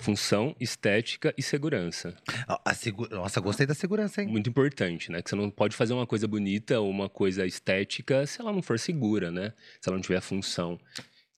[0.00, 2.14] função estética e segurança.
[2.46, 4.28] A- segu- Nossa, gostei da segurança, hein?
[4.28, 5.22] Muito importante, né?
[5.22, 8.62] Que você não pode fazer uma coisa bonita ou uma coisa estética se ela não
[8.62, 9.52] for segura, né?
[9.80, 10.78] Se ela não tiver função.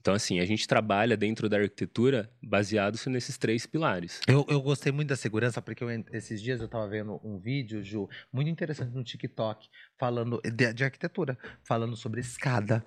[0.01, 4.21] Então, assim, a gente trabalha dentro da arquitetura baseado nesses três pilares.
[4.29, 7.83] Eu, eu gostei muito da segurança, porque eu esses dias eu tava vendo um vídeo,
[7.83, 9.69] Ju, muito interessante no TikTok,
[9.99, 12.87] falando de, de arquitetura, falando sobre escada.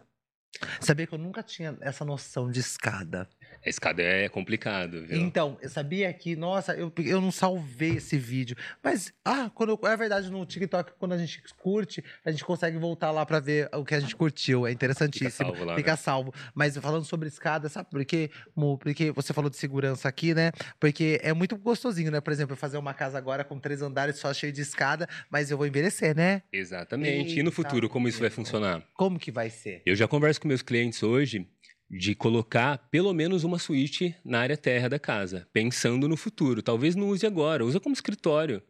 [0.80, 3.30] Sabia que eu nunca tinha essa noção de escada.
[3.66, 5.20] A escada é complicado, viu?
[5.20, 8.56] Então, eu sabia que, nossa, eu, eu não salvei esse vídeo.
[8.82, 12.78] Mas, ah, quando eu- é verdade, no TikTok, quando a gente curte, a gente consegue
[12.78, 14.66] voltar lá pra ver o que a gente curtiu.
[14.66, 15.32] É Fica interessantíssimo.
[15.50, 15.98] salvo lá, Fica né?
[15.98, 16.34] salvo.
[16.54, 18.30] Mas falando sobre escada, sabe por quê?
[18.56, 18.78] Mo?
[18.78, 20.52] Porque você falou de segurança aqui, né?
[20.80, 22.22] Porque é muito gostosinho, né?
[22.22, 25.52] Por exemplo, eu fazer uma casa agora com três andares só cheio de escada, mas
[25.52, 26.44] eu vou envelhecer, né?
[26.52, 27.34] Exatamente.
[27.38, 28.84] E no Eita, futuro, como isso vai funcionar?
[28.96, 29.82] Como que vai ser?
[29.86, 31.46] Eu já converso com meus clientes hoje
[31.90, 36.62] de colocar pelo menos uma suíte na área terra da casa, pensando no futuro.
[36.62, 38.62] Talvez não use agora, usa como escritório,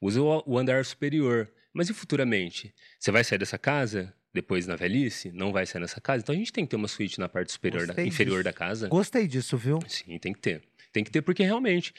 [0.00, 1.50] usa o andar superior.
[1.72, 2.72] Mas e futuramente?
[2.98, 5.32] Você vai sair dessa casa depois na velhice?
[5.32, 6.22] Não vai sair nessa casa?
[6.22, 8.44] Então a gente tem que ter uma suíte na parte superior, da, inferior disso.
[8.44, 8.88] da casa.
[8.88, 9.80] Gostei disso, viu?
[9.88, 10.62] Sim, tem que ter.
[10.92, 11.92] Tem que ter porque realmente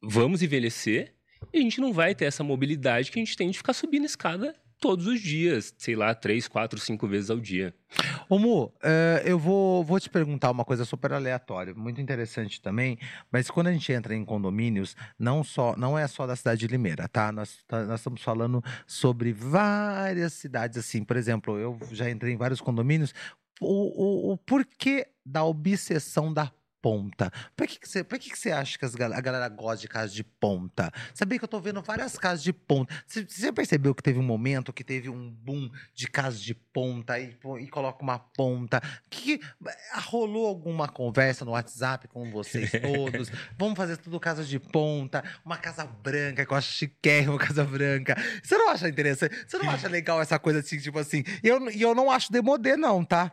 [0.00, 1.14] vamos envelhecer
[1.52, 4.04] e a gente não vai ter essa mobilidade que a gente tem de ficar subindo
[4.04, 7.72] escada todos os dias, sei lá, três, quatro, cinco vezes ao dia.
[8.28, 12.98] Ô, Mu, eh, eu vou, vou te perguntar uma coisa super aleatória, muito interessante também,
[13.30, 16.66] mas quando a gente entra em condomínios, não só não é só da cidade de
[16.66, 17.30] Limeira, tá?
[17.30, 22.36] Nós, tá- nós estamos falando sobre várias cidades, assim, por exemplo, eu já entrei em
[22.36, 23.14] vários condomínios,
[23.60, 26.50] o, o, o porquê da obsessão da
[26.82, 27.30] ponta?
[27.56, 29.88] Por que, que, você, por que, que você acha que as a galera gosta de
[29.88, 30.92] casa de ponta?
[31.14, 32.92] Sabia que eu tô vendo várias casas de ponta.
[33.06, 37.18] Você, você percebeu que teve um momento que teve um boom de casas de ponta
[37.18, 38.82] e, e coloca uma ponta?
[39.08, 39.40] Que
[39.92, 43.30] ah, rolou alguma conversa no WhatsApp com vocês todos?
[43.56, 47.64] Vamos fazer tudo casa de ponta, uma casa branca, que eu acho chiquérrimo, uma casa
[47.64, 48.16] branca.
[48.42, 49.46] Você não acha interessante?
[49.46, 51.22] Você não acha legal essa coisa assim, tipo assim?
[51.42, 53.32] E eu, eu não acho demodê, não, tá?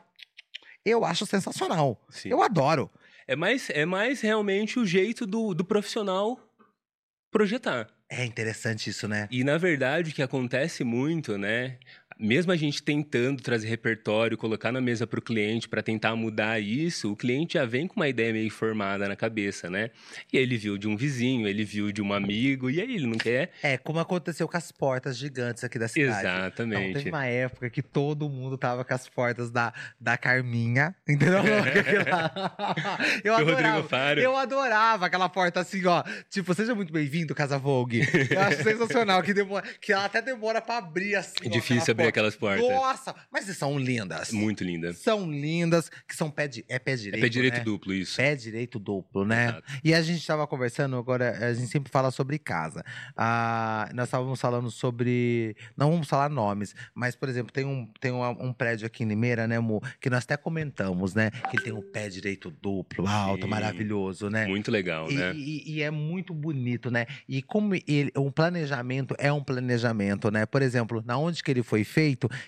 [0.86, 2.00] Eu acho sensacional.
[2.10, 2.30] Sim.
[2.30, 2.90] Eu adoro.
[3.30, 6.40] É mais, é mais realmente o jeito do, do profissional
[7.32, 7.88] projetar.
[8.10, 9.28] É interessante isso, né?
[9.30, 11.78] E, na verdade, o que acontece muito, né?
[12.20, 16.60] Mesmo a gente tentando trazer repertório, colocar na mesa para o cliente para tentar mudar
[16.60, 19.90] isso, o cliente já vem com uma ideia meio formada na cabeça, né?
[20.34, 23.18] E ele viu de um vizinho, ele viu de um amigo, e aí ele não
[23.18, 23.52] quer.
[23.64, 26.24] É, como aconteceu com as portas gigantes aqui da cidade.
[26.24, 26.94] Não, Exatamente.
[26.94, 31.40] teve uma época que todo mundo tava com as portas da, da Carminha, entendeu?
[33.24, 34.20] eu Do Rodrigo adorava.
[34.20, 36.04] Eu adorava aquela porta assim, ó.
[36.30, 38.02] Tipo, seja muito bem-vindo, Casa Vogue.
[38.30, 41.36] Eu acho sensacional que, demora, que ela até demora pra abrir assim.
[41.46, 42.68] É difícil abrir aquelas portas.
[42.68, 44.32] Nossa, mas são lindas.
[44.32, 44.94] Muito linda.
[44.94, 47.22] São lindas, que são pé, di- é pé É direito.
[47.24, 47.64] pé direito né?
[47.64, 48.18] duplo, isso.
[48.18, 49.46] Pé direito duplo, né?
[49.50, 49.64] Exato.
[49.84, 52.84] E a gente estava conversando, agora a gente sempre fala sobre casa.
[53.16, 55.56] Ah, nós estávamos falando sobre.
[55.78, 59.08] Não vamos falar nomes, mas, por exemplo, tem um, tem um, um prédio aqui em
[59.08, 59.82] Limeira, né, Mu?
[60.00, 61.30] Que nós até comentamos, né?
[61.32, 63.50] Que ele tem um pé direito duplo, alto, Sim.
[63.50, 64.46] maravilhoso, né?
[64.48, 65.34] Muito legal, E, né?
[65.36, 67.06] e- e é muito bonito, né?
[67.28, 70.46] E como ele, um planejamento é um planejamento, né?
[70.46, 71.99] Por exemplo, na onde que ele foi feito,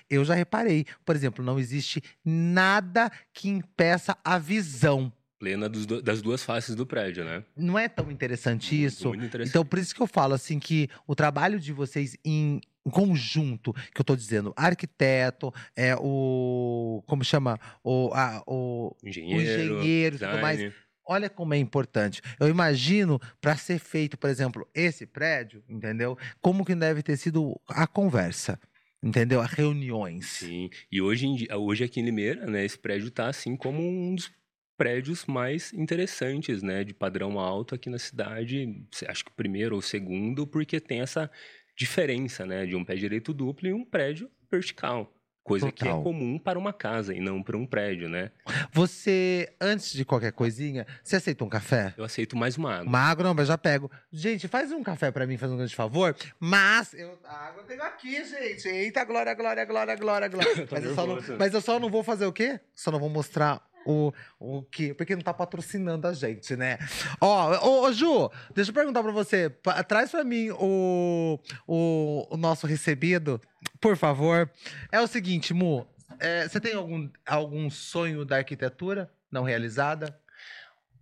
[0.10, 0.86] eu já reparei.
[1.06, 5.12] Por exemplo, não existe nada que impeça a visão.
[5.40, 7.44] Plena do- das duas faces do prédio, né?
[7.58, 9.08] Não é tão interessante Muito, isso?
[9.08, 9.50] Muito interessante.
[9.50, 12.62] Então, por isso que eu falo assim que o trabalho de vocês em
[12.92, 20.16] conjunto, que eu tô dizendo, arquiteto, é o como chama, o, a, o, engenheiro, engenheiro
[20.16, 20.74] e tudo mais.
[21.04, 22.22] Olha como é importante.
[22.40, 26.18] Eu imagino para ser feito, por exemplo, esse prédio, entendeu?
[26.40, 28.60] Como que deve ter sido a conversa,
[29.04, 29.42] entendeu?
[29.42, 30.28] As reuniões.
[30.28, 30.70] Sim.
[30.92, 34.32] E hoje, dia- hoje aqui em Limeira, né, esse prédio está assim como um dos
[34.78, 38.84] prédios mais interessantes, né, de padrão alto aqui na cidade.
[39.08, 41.30] Acho que o primeiro ou segundo, porque tem essa
[41.76, 45.14] diferença, né, de um pé direito duplo e um prédio vertical.
[45.44, 46.04] Coisa que é Total.
[46.04, 48.32] comum para uma casa e não para um prédio, né?
[48.72, 51.94] Você, antes de qualquer coisinha, você aceita um café?
[51.98, 52.88] Eu aceito mais uma água.
[52.88, 53.90] Uma água não, mas já pego.
[54.12, 56.16] Gente, faz um café pra mim, faz um grande favor.
[56.40, 58.68] Mas eu, a água eu tenho aqui, gente.
[58.68, 60.68] Eita, glória, glória, glória, glória, glória.
[60.68, 62.60] Tô mas, eu só não, mas eu só não vou fazer o quê?
[62.76, 64.94] Só não vou mostrar o, o que.
[64.94, 66.78] Porque não tá patrocinando a gente, né?
[67.20, 69.50] Ó, ô, ô, Ju, deixa eu perguntar pra você.
[69.88, 73.40] Traz pra mim o, o, o nosso recebido,
[73.80, 74.50] por favor.
[74.92, 75.88] É o seguinte, Mu.
[76.20, 80.18] é, você tem algum, algum sonho da arquitetura não realizada?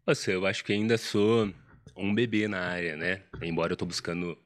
[0.06, 1.54] Nossa, eu acho que ainda sou
[1.96, 3.22] um bebê na área, né?
[3.42, 4.38] Embora eu tô buscando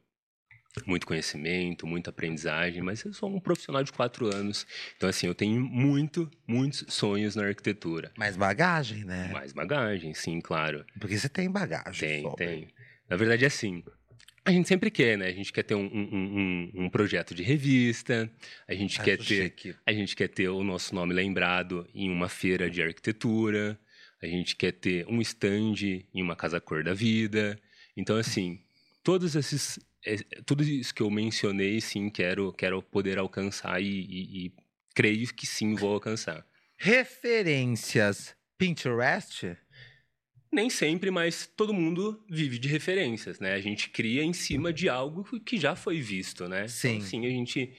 [0.85, 4.65] muito conhecimento, muita aprendizagem, mas eu sou um profissional de quatro anos.
[4.97, 8.11] Então, assim, eu tenho muito, muitos sonhos na arquitetura.
[8.17, 9.29] Mais bagagem, né?
[9.31, 10.85] Mais bagagem, sim, claro.
[10.99, 11.99] Porque você tem bagagem.
[11.99, 12.45] Tem, sobre.
[12.45, 12.67] tem.
[13.09, 13.83] Na verdade, é assim.
[14.45, 15.27] A gente sempre quer, né?
[15.27, 16.09] A gente quer ter um, um-
[16.75, 18.29] um- um projeto de revista,
[18.67, 19.75] a gente quer Acho ter chique.
[19.85, 23.79] a gente quer ter o nosso nome lembrado em uma feira de arquitetura.
[24.21, 25.75] A gente quer ter um stand
[26.13, 27.57] em uma casa cor da vida.
[27.95, 28.59] Então, assim,
[29.01, 34.45] todos esses, é, tudo isso que eu mencionei, sim, quero, quero poder alcançar e, e-
[34.47, 34.53] e
[34.95, 36.45] creio que sim vou alcançar.
[36.77, 39.57] Referências Pinterest?
[40.51, 43.53] Nem sempre, mas todo mundo vive de referências, né?
[43.53, 46.67] A gente cria em cima de algo que já foi visto, né?
[46.67, 46.97] Sim.
[46.97, 47.73] Então, sim, a gente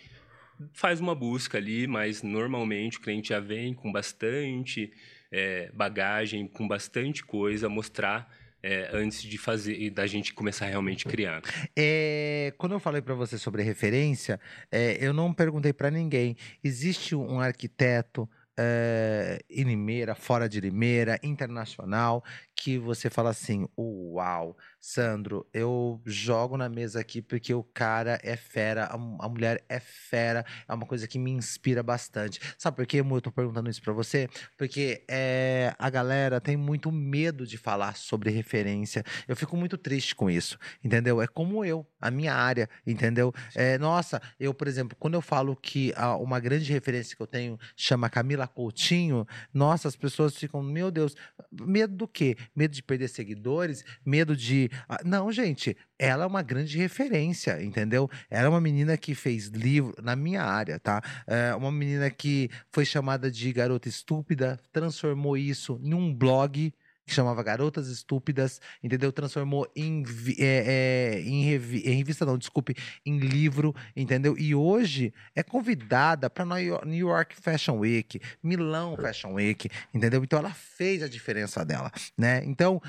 [0.73, 4.93] faz uma busca ali, mas normalmente o cliente já vem com bastante
[5.31, 8.29] é, bagagem, com bastante coisa a mostrar
[8.65, 11.43] é, antes de fazer da gente começar a realmente criar.
[11.77, 14.41] É, quando eu falei para você sobre referência,
[14.73, 16.35] é, eu não perguntei para ninguém.
[16.63, 22.25] Existe um arquiteto é, em Limeira, fora de Limeira, internacional,
[22.57, 28.37] que você fala assim: Uau, Sandro, eu jogo na mesa aqui porque o cara é
[28.37, 32.41] fera, a, a mulher é fera, é uma coisa que me inspira bastante.
[32.59, 33.17] Sabe por quê, Mu?
[33.17, 34.29] Eu tô perguntando isso para você?
[34.57, 39.05] Porque é, a galera tem muito medo de falar sobre referência.
[39.27, 41.21] Eu fico muito triste com isso, entendeu?
[41.21, 43.33] É como eu, a minha área, entendeu?
[43.55, 47.27] É, nossa, eu, por exemplo, quando eu falo que ah, uma grande referência que eu
[47.27, 51.15] tenho chama Camila Coutinho, nossa, as pessoas ficam, meu Deus,
[51.53, 52.37] medo do quê?
[52.55, 53.85] Medo de perder seguidores?
[54.05, 54.71] Medo de.
[54.89, 58.11] ah, não, gente, ela é uma grande referência, entendeu?
[58.31, 61.03] Ela é uma menina que fez livro na minha área, tá?
[61.27, 66.73] É uma menina que foi chamada de garota estúpida, transformou isso em um blog
[67.07, 69.13] que chamava Garotas Estúpidas, entendeu?
[69.13, 70.03] Transformou em,
[70.39, 74.37] é, é, em, revi- em revista, não, desculpe, em livro, entendeu?
[74.39, 80.25] E hoje é convidada para New York Fashion Week, Milão Fashion Week, entendeu?
[80.25, 82.43] Então ela fez a diferença dela, né?
[82.45, 82.81] Então,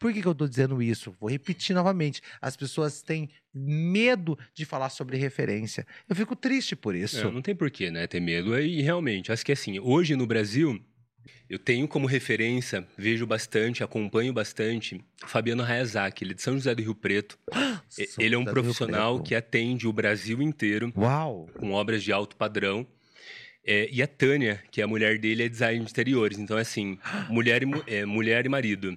[0.00, 1.12] por que, que eu tô dizendo isso?
[1.20, 2.22] Vou repetir novamente.
[2.40, 5.84] As pessoas têm medo de falar sobre referência.
[6.08, 7.18] Eu fico triste por isso.
[7.18, 8.06] É, não tem porquê, né?
[8.06, 8.56] Ter medo.
[8.58, 10.80] E realmente, acho que assim, hoje no Brasil,
[11.48, 16.74] eu tenho como referência, vejo bastante, acompanho bastante, Fabiano Hayazaki, ele é de São José
[16.74, 17.38] do Rio Preto.
[18.18, 21.48] Ele é um profissional que atende o Brasil inteiro Uau!
[21.58, 22.86] com obras de alto padrão.
[23.64, 26.38] É, e a Tânia, que é a mulher dele, é design de interiores.
[26.38, 28.96] Então, é assim, mulher e, é, mulher e marido.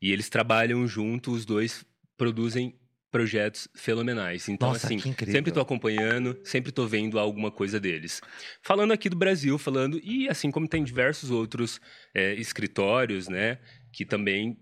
[0.00, 1.84] E eles trabalham juntos, os dois
[2.16, 2.74] produzem
[3.10, 4.48] projetos fenomenais.
[4.48, 8.20] Então, Nossa, assim, sempre tô acompanhando, sempre tô vendo alguma coisa deles.
[8.62, 11.80] Falando aqui do Brasil, falando, e assim como tem diversos outros
[12.14, 13.58] é, escritórios, né,
[13.92, 14.58] que também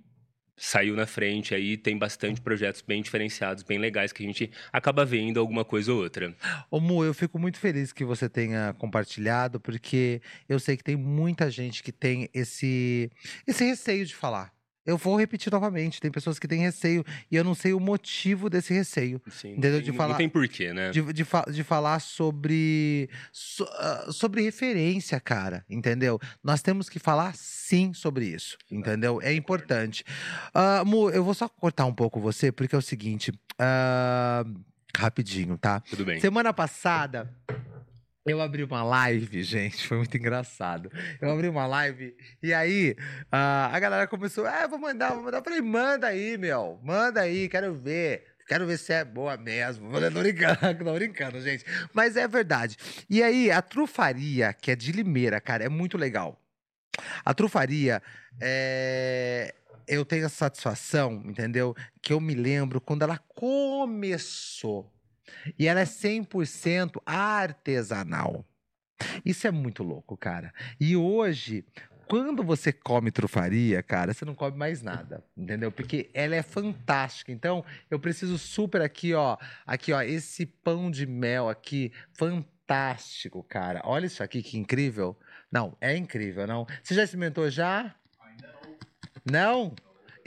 [0.56, 5.04] saiu na frente aí, tem bastante projetos bem diferenciados, bem legais, que a gente acaba
[5.04, 6.34] vendo alguma coisa ou outra.
[6.70, 10.96] Ô Mu, eu fico muito feliz que você tenha compartilhado, porque eu sei que tem
[10.96, 13.10] muita gente que tem esse,
[13.46, 14.55] esse receio de falar.
[14.86, 18.48] Eu vou repetir novamente, tem pessoas que têm receio e eu não sei o motivo
[18.48, 19.20] desse receio.
[19.26, 19.72] Assim, Entendeu?
[19.72, 20.90] não De tem- falar- Não tem porquê, né?
[20.90, 26.18] De, de, fa- de falar sobre, so- ah, sobre referência, cara, entendeu?
[26.42, 29.20] Nós temos que falar sim sobre isso, entendeu?
[29.22, 30.04] É importante.
[30.54, 33.32] Ah, Mu, eu vou só cortar um pouco você, porque é o seguinte.
[33.58, 34.44] ah,
[34.96, 35.80] rapidinho, tá?
[35.80, 36.20] Tudo bem.
[36.20, 37.30] Semana passada,
[38.26, 40.90] eu abri uma live, gente, foi muito engraçado.
[41.20, 42.96] Eu abri uma live e aí
[43.30, 45.38] ah, a galera começou, é, vou mandar, vou mandar.
[45.38, 48.36] Eu falei, manda aí, meu, manda aí, quero ver.
[48.46, 49.90] Quero ver se é boa mesmo.
[49.90, 51.64] Tô brincando, tô brincando, gente.
[51.92, 52.76] Mas é verdade.
[53.10, 56.40] E aí, a trufaria, que é de Limeira, cara, é muito legal.
[57.24, 58.00] A trufaria
[58.40, 59.52] é,
[59.88, 61.74] eu tenho a satisfação, entendeu?
[62.00, 64.92] Que eu me lembro quando ela começou.
[65.58, 68.44] E ela é 100% artesanal.
[69.24, 70.52] Isso é muito louco, cara.
[70.80, 71.64] E hoje,
[72.08, 75.72] quando você come trufaria, cara, você não come mais nada, entendeu?
[75.72, 77.32] Porque ela é fantástica.
[77.32, 83.82] Então, eu preciso super aqui, ó, aqui, ó, esse pão de mel aqui, fantástico, cara.
[83.84, 85.18] Olha isso aqui que incrível.
[85.50, 86.66] Não, é incrível, não.
[86.82, 87.94] Você já experimentou já?
[89.28, 89.74] Não?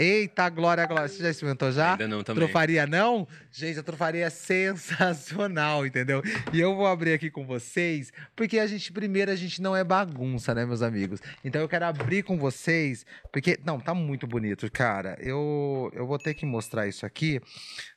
[0.01, 1.09] Eita, glória, glória.
[1.09, 1.91] Você já experimentou já?
[1.91, 2.45] Ainda não também.
[2.45, 3.27] Trufaria não?
[3.51, 6.23] Gente, a trufaria é sensacional, entendeu?
[6.53, 9.83] E eu vou abrir aqui com vocês, porque a gente, primeiro, a gente não é
[9.83, 11.19] bagunça, né, meus amigos?
[11.43, 15.17] Então eu quero abrir com vocês, porque, não, tá muito bonito, cara.
[15.19, 17.41] Eu, eu vou ter que mostrar isso aqui,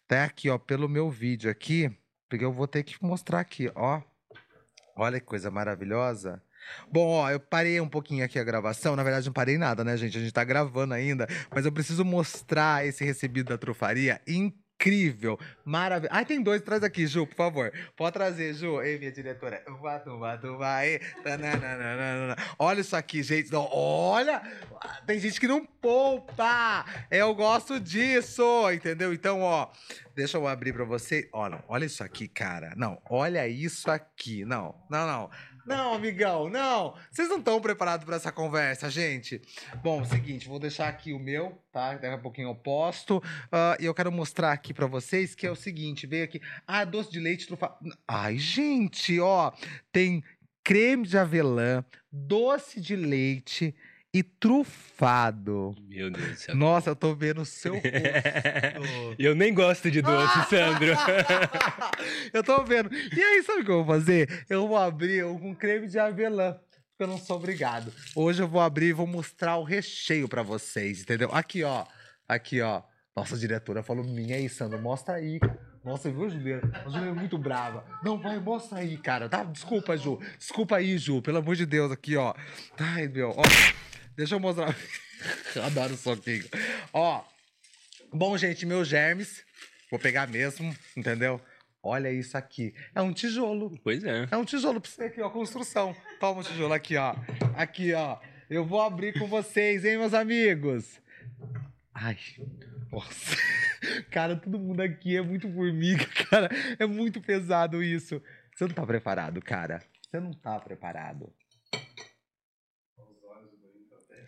[0.08, 1.88] tá aqui, ó, pelo meu vídeo aqui,
[2.28, 4.02] porque eu vou ter que mostrar aqui, ó.
[4.96, 6.42] Olha que coisa maravilhosa.
[6.90, 8.96] Bom, ó, eu parei um pouquinho aqui a gravação.
[8.96, 10.16] Na verdade, não parei nada, né, gente?
[10.18, 11.26] A gente tá gravando ainda.
[11.50, 16.16] Mas eu preciso mostrar esse recebido da trufaria incrível, maravilhoso.
[16.16, 17.72] Ai, tem dois, traz aqui, Ju, por favor.
[17.96, 18.82] Pode trazer, Ju.
[18.82, 19.62] Ei, minha diretora.
[22.58, 23.50] Olha isso aqui, gente.
[23.54, 24.42] Olha!
[25.06, 26.84] Tem gente que não poupa!
[27.10, 28.42] Eu gosto disso,
[28.72, 29.12] entendeu?
[29.12, 29.68] Então, ó,
[30.16, 31.28] deixa eu abrir pra você.
[31.32, 32.72] Olha, olha isso aqui, cara.
[32.76, 34.44] Não, olha isso aqui.
[34.44, 35.30] Não, não, não.
[35.66, 36.94] Não, amigão, não.
[37.10, 39.40] Vocês não estão preparados para essa conversa, gente.
[39.82, 41.92] Bom, seguinte, vou deixar aqui o meu, tá?
[41.94, 43.22] Daqui a pouquinho eu posto.
[43.50, 46.40] Ah, E eu quero mostrar aqui para vocês que é o seguinte: veio aqui.
[46.66, 47.72] Ah, doce de leite trufa.
[48.06, 49.52] Ai, gente, ó.
[49.92, 50.22] Tem
[50.64, 53.74] creme de avelã, doce de leite
[54.14, 55.74] e trufado.
[55.88, 56.54] Meu Deus do céu.
[56.54, 57.88] Nossa, eu tô vendo o seu rosto.
[59.18, 60.92] Eu nem gosto de doce, Sandro.
[62.32, 62.90] eu tô vendo.
[62.92, 64.44] E aí, sabe o que eu vou fazer?
[64.48, 66.52] Eu vou abrir um creme de avelã.
[66.90, 67.92] Porque eu não sou obrigado.
[68.14, 71.30] Hoje eu vou abrir e vou mostrar o recheio pra vocês, entendeu?
[71.32, 71.86] Aqui, ó.
[72.28, 72.82] Aqui, ó.
[73.16, 74.78] Nossa diretora falou minha aí, Sandro.
[74.80, 75.38] Mostra aí.
[75.84, 76.70] Nossa, viu, Juliana?
[76.74, 77.84] A Juliana é muito brava.
[78.04, 79.28] Não, vai, mostra aí, cara.
[79.28, 79.42] Tá?
[79.44, 80.18] Desculpa, Ju.
[80.38, 81.20] Desculpa aí, Ju.
[81.22, 82.34] Pelo amor de Deus, aqui, ó.
[82.78, 83.30] Ai, meu.
[83.30, 83.42] Ó,
[84.16, 84.76] deixa eu mostrar.
[85.54, 86.44] eu adoro soquinho.
[86.92, 87.22] Ó.
[88.12, 89.42] Bom, gente, meus germes.
[89.90, 91.40] Vou pegar mesmo, entendeu?
[91.82, 92.74] Olha isso aqui.
[92.94, 93.78] É um tijolo.
[93.82, 94.28] Pois é.
[94.30, 95.28] É um tijolo pra você aqui, ó.
[95.28, 95.96] Construção.
[96.20, 97.14] Toma o tijolo aqui, ó.
[97.56, 98.18] Aqui, ó.
[98.48, 101.00] Eu vou abrir com vocês, hein, meus amigos?
[101.94, 102.18] Ai.
[102.90, 103.36] Nossa.
[104.10, 106.48] Cara, todo mundo aqui é muito formiga, cara.
[106.78, 108.22] É muito pesado isso.
[108.54, 109.82] Você não tá preparado, cara.
[110.02, 111.32] Você não tá preparado.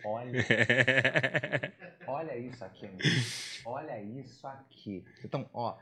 [0.05, 0.43] Olha.
[2.07, 3.03] Olha isso aqui, amigo.
[3.65, 5.05] Olha isso aqui.
[5.23, 5.77] Então, ó.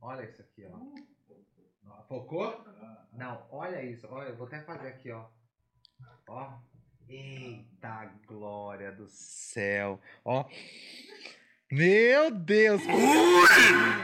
[0.00, 2.02] Olha isso aqui, ó.
[2.08, 2.64] Focou?
[3.12, 4.06] Não, olha isso.
[4.10, 5.26] Olha, eu vou até fazer aqui, ó.
[6.28, 6.58] Ó.
[7.08, 10.00] Eita glória do céu.
[10.24, 10.44] Ó.
[11.70, 12.80] Meu Deus!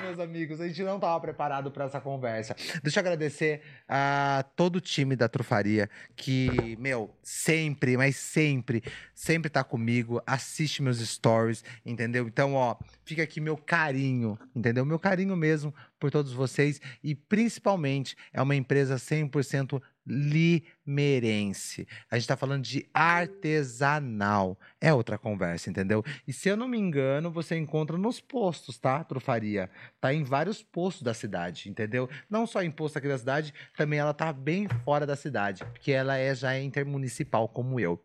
[0.03, 2.57] Meus amigos, a gente não estava preparado para essa conversa.
[2.83, 8.83] Deixa eu agradecer a todo o time da Trufaria que, meu, sempre, mas sempre,
[9.15, 12.27] sempre tá comigo, assiste meus stories, entendeu?
[12.27, 14.85] Então, ó, fica aqui meu carinho, entendeu?
[14.85, 21.87] Meu carinho mesmo por todos vocês e principalmente é uma empresa 100% limerense.
[22.11, 24.59] A gente tá falando de artesanal.
[24.81, 26.05] É outra conversa, entendeu?
[26.27, 29.05] E se eu não me engano, você encontra nos postos, tá?
[29.05, 29.71] Trufaria.
[30.01, 32.11] Tá em vários postos da cidade, entendeu?
[32.29, 35.93] Não só em posto aqui da cidade, também ela tá bem fora da cidade, porque
[35.93, 38.03] ela é já é intermunicipal como eu.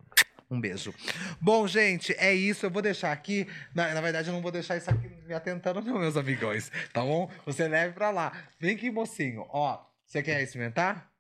[0.49, 0.93] Um beijo.
[1.41, 2.65] Bom, gente, é isso.
[2.65, 3.47] Eu vou deixar aqui.
[3.75, 6.71] Na, na verdade, eu não vou deixar isso aqui me atentando, não, meus amigões.
[6.93, 7.29] Tá bom?
[7.45, 8.31] Você leve pra lá.
[8.59, 9.45] Vem aqui, mocinho.
[9.49, 11.11] Ó, você quer experimentar?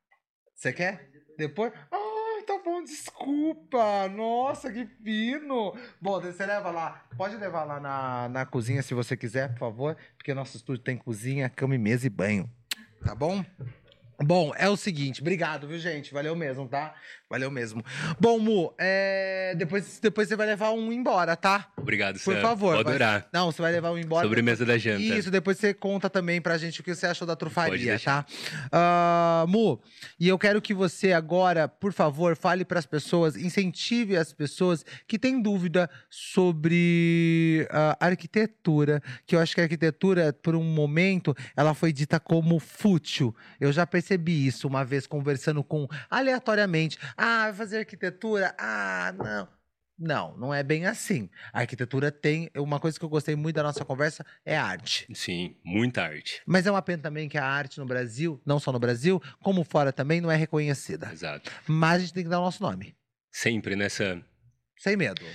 [0.55, 1.09] Você quer?
[1.37, 1.73] Depois?
[1.91, 4.07] Ai, tá bom, desculpa.
[4.07, 5.77] Nossa, que fino.
[5.99, 7.05] Bom, você leva lá.
[7.17, 9.97] Pode levar lá na, na cozinha se você quiser, por favor.
[10.15, 12.49] Porque nosso estúdio tem cozinha, cama e mesa e banho.
[13.03, 13.43] Tá bom?
[14.19, 16.11] Bom, é o seguinte, obrigado, viu, gente?
[16.11, 16.95] Valeu mesmo, tá?
[17.29, 17.83] Valeu mesmo.
[18.19, 21.67] Bom, Mu, é, depois, depois você vai levar um embora, tá?
[21.77, 22.41] Obrigado, Por Sam.
[22.41, 22.73] favor.
[22.75, 23.27] Vou vai- adorar.
[23.31, 24.25] Não, você vai levar um embora.
[24.25, 25.01] Sobremesa da janta.
[25.03, 28.25] Isso, depois você conta também pra gente o que você achou da trufaria, tá?
[28.71, 29.79] Ah, Mu,
[30.19, 35.19] e eu quero que você agora, por favor, fale pras pessoas, incentive as pessoas que
[35.19, 41.73] têm dúvida sobre a arquitetura, que eu acho que a arquitetura, por um momento, ela
[41.75, 43.35] foi dita como fútil.
[43.59, 46.97] Eu já percebi isso uma vez conversando com aleatoriamente.
[47.15, 48.55] Ah, vai fazer arquitetura?
[48.57, 49.57] Ah, não.
[49.99, 51.27] Não, não é bem assim.
[51.51, 52.51] A arquitetura tem.
[52.55, 55.07] Uma coisa que eu gostei muito da nossa conversa é arte.
[55.13, 56.41] Sim, muita arte.
[56.45, 59.63] Mas é uma pena também que a arte no Brasil, não só no Brasil, como
[59.63, 61.09] fora também, não é reconhecida.
[61.11, 61.51] Exato.
[61.65, 62.95] Mas a gente tem que dar o nosso nome.
[63.31, 64.21] Sempre nessa.
[64.77, 65.25] Sem medo.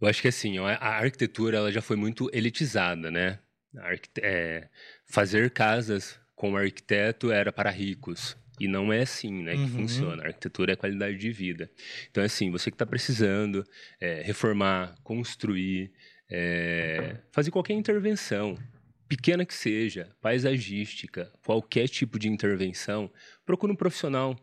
[0.00, 3.38] Eu acho que assim, a arquitetura ela já foi muito elitizada, né?
[4.22, 4.68] É,
[5.06, 8.36] fazer casas com arquiteto era para ricos.
[8.60, 9.68] E não é assim, né, que Uhum.
[9.68, 10.22] funciona.
[10.22, 11.70] A arquitetura é qualidade de vida.
[12.10, 13.64] Então, assim, você que está precisando
[14.00, 15.92] é, reformar, construir,
[16.30, 18.56] é, fazer qualquer intervenção,
[19.08, 23.10] pequena que seja, paisagística, qualquer tipo de intervenção,
[23.44, 24.36] procura um profissional.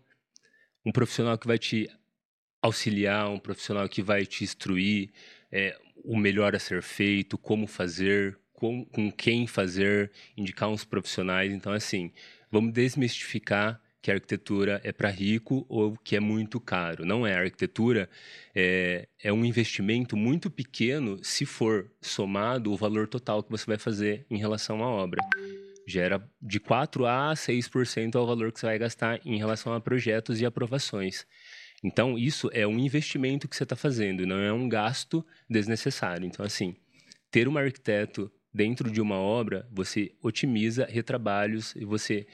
[0.85, 1.89] Um profissional que vai te
[2.61, 5.11] auxiliar, um profissional que vai te instruir
[5.51, 11.51] é, o melhor a ser feito, como fazer, com, com quem fazer, indicar uns profissionais.
[11.51, 12.11] Então, assim,
[12.51, 17.03] vamos desmistificar que a arquitetura é para rico ou que é muito caro.
[17.03, 17.35] Não é.
[17.35, 18.07] A arquitetura
[18.53, 23.79] é, é um investimento muito pequeno se for somado o valor total que você vai
[23.79, 25.19] fazer em relação à obra.
[25.87, 30.39] Gera de 4 a 6% ao valor que você vai gastar em relação a projetos
[30.39, 31.25] e aprovações.
[31.83, 36.27] Então, isso é um investimento que você está fazendo, não é um gasto desnecessário.
[36.27, 36.75] Então, assim,
[37.31, 42.25] ter um arquiteto dentro de uma obra, você otimiza retrabalhos e você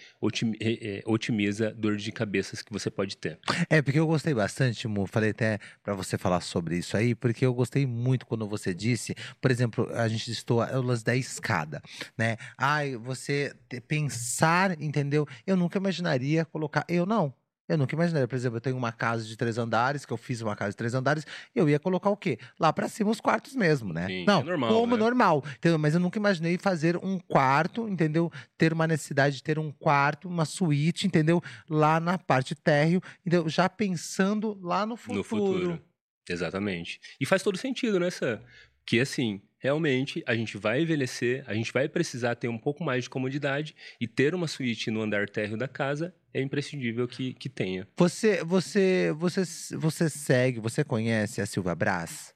[0.61, 3.39] eh, otimiza dor de cabeças que você pode ter.
[3.67, 5.07] É, porque eu gostei bastante, Mu.
[5.07, 9.15] Falei até pra você falar sobre isso aí, porque eu gostei muito quando você disse,
[9.41, 11.81] por exemplo, a gente o lance da escada,
[12.15, 12.37] né?
[12.55, 13.55] Ai, você
[13.87, 15.27] pensar, entendeu?
[15.47, 16.85] Eu nunca imaginaria colocar.
[16.87, 17.33] Eu não.
[17.71, 20.41] Eu nunca imaginaria, por exemplo, eu tenho uma casa de três andares, que eu fiz
[20.41, 22.37] uma casa de três andares, eu ia colocar o quê?
[22.59, 24.07] Lá pra cima os quartos mesmo, né?
[24.07, 25.01] Sim, não, é normal, como né?
[25.01, 25.79] normal, entendeu?
[25.79, 28.29] Mas eu nunca imaginei fazer um quarto, entendeu?
[28.57, 31.41] Ter uma necessidade de ter um quarto, uma suíte, entendeu?
[31.69, 33.47] Lá na parte térreo, entendeu?
[33.47, 35.17] Já pensando lá no futuro.
[35.19, 35.81] No futuro.
[36.27, 36.99] Exatamente.
[37.21, 38.41] E faz todo sentido, né, Sam?
[38.85, 43.03] Que assim, realmente a gente vai envelhecer, a gente vai precisar ter um pouco mais
[43.03, 47.47] de comodidade e ter uma suíte no andar térreo da casa é imprescindível que, que
[47.47, 47.87] tenha.
[47.95, 49.43] Você, você, você,
[49.77, 52.33] você segue, você conhece a Silvia Brás?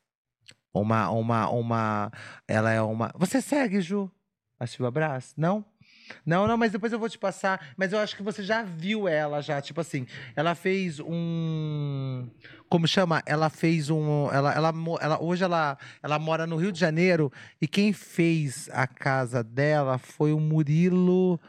[0.73, 2.11] Uma, uma, uma,
[2.47, 3.11] ela é uma.
[3.15, 4.11] Você segue, Ju?
[4.59, 5.33] A Silvia Brás?
[5.35, 5.65] Não?
[6.25, 7.73] Não, não, mas depois eu vou te passar.
[7.77, 12.27] Mas eu acho que você já viu ela já, tipo assim, ela fez um,
[12.69, 13.21] como chama?
[13.25, 17.31] Ela fez um, ela, ela, ela hoje ela, ela mora no Rio de Janeiro
[17.61, 21.39] e quem fez a casa dela foi o Murilo,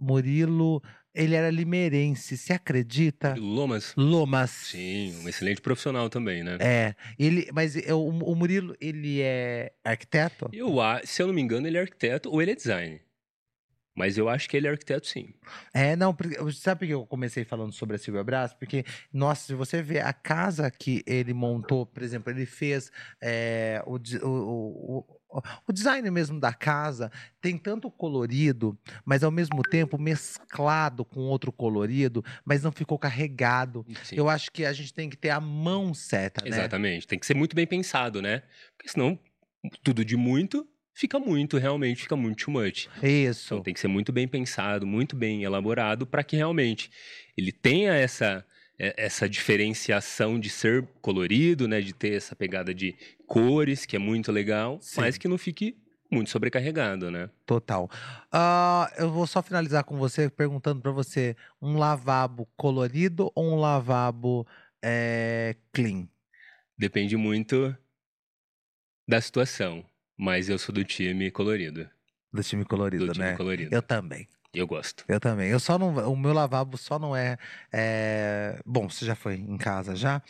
[0.00, 0.82] Murilo,
[1.14, 3.34] ele era limeirense, você acredita?
[3.36, 4.50] Lomas, Lomas.
[4.50, 6.58] sim, um excelente profissional também, né?
[6.60, 10.48] É, ele, mas é, o, o Murilo, ele é arquiteto?
[10.52, 13.02] Eu, se eu não me engano, ele é arquiteto ou ele é designer.
[13.98, 15.34] Mas eu acho que ele é arquiteto, sim.
[15.74, 18.54] É, não, porque, sabe por que eu comecei falando sobre a Silvia Brás?
[18.54, 23.82] Porque, nossa, se você vê a casa que ele montou, por exemplo, ele fez é,
[23.84, 29.98] o, o, o, o design mesmo da casa, tem tanto colorido, mas ao mesmo tempo
[29.98, 33.84] mesclado com outro colorido, mas não ficou carregado.
[34.04, 34.14] Sim.
[34.14, 36.50] Eu acho que a gente tem que ter a mão certa, né?
[36.50, 37.04] Exatamente.
[37.04, 38.44] Tem que ser muito bem pensado, né?
[38.76, 39.18] Porque senão,
[39.82, 40.64] tudo de muito
[40.98, 42.88] fica muito, realmente fica muito too much.
[43.00, 43.54] Isso.
[43.54, 46.90] Então tem que ser muito bem pensado, muito bem elaborado para que realmente
[47.36, 48.44] ele tenha essa
[48.76, 52.96] é, essa diferenciação de ser colorido, né, de ter essa pegada de
[53.26, 55.00] cores, que é muito legal, Sim.
[55.00, 55.76] mas que não fique
[56.10, 57.30] muito sobrecarregado, né?
[57.46, 57.88] Total.
[58.32, 63.56] Ah, eu vou só finalizar com você perguntando pra você: um lavabo colorido ou um
[63.56, 64.44] lavabo
[64.82, 66.08] é, clean?
[66.76, 67.76] Depende muito
[69.06, 69.84] da situação,
[70.18, 71.88] mas eu sou do time colorido,
[72.32, 73.36] Do time colorido, do time né?
[73.36, 73.74] colorido.
[73.74, 74.26] Eu também.
[74.52, 75.04] Eu gosto.
[75.06, 75.48] Eu também.
[75.50, 75.94] Eu só não.
[76.10, 77.36] O meu lavabo só não é.
[77.72, 80.22] é, Bom, você já foi em casa já.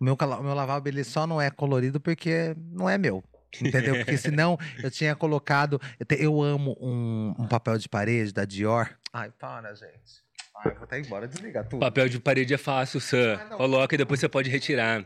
[0.00, 3.22] O meu, o meu lavabo ele só não é colorido porque não é meu.
[3.60, 3.94] Entendeu?
[3.96, 5.80] Porque senão eu tinha colocado.
[6.00, 8.88] Eu, te- eu amo um, um papel de parede da Dior.
[9.12, 10.24] Ai, para, gente.
[10.64, 11.28] Ai, vou até embora.
[11.28, 11.80] Desliga tudo.
[11.80, 13.38] Papel de parede é fácil, Sam.
[13.38, 13.56] Ah.
[13.56, 15.04] Coloca e depois você pode retirar.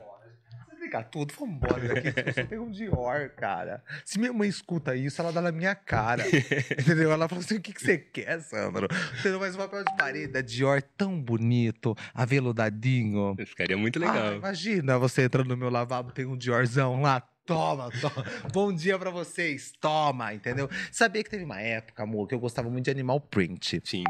[0.91, 2.33] Desliga tudo, vamos embora daqui.
[2.33, 3.83] Você tem um Dior, cara.
[4.05, 6.25] Se minha mãe escuta isso, ela dá na minha cara.
[6.79, 7.13] entendeu?
[7.13, 8.89] Ela fala assim: o que, que você quer, Sandro?
[9.19, 9.39] Entendeu?
[9.39, 13.37] Mas o papel de parede da Dior tão bonito, aveludadinho.
[13.47, 14.35] Ficaria muito Ah, legal.
[14.35, 17.23] imagina você entrando no meu lavabo, tem um Diorzão lá.
[17.47, 18.25] Toma, toma.
[18.53, 19.73] Bom dia pra vocês.
[19.81, 20.69] Toma, entendeu?
[20.93, 23.81] Sabia que teve uma época, amor, que eu gostava muito de animal print.
[23.85, 24.05] Sim.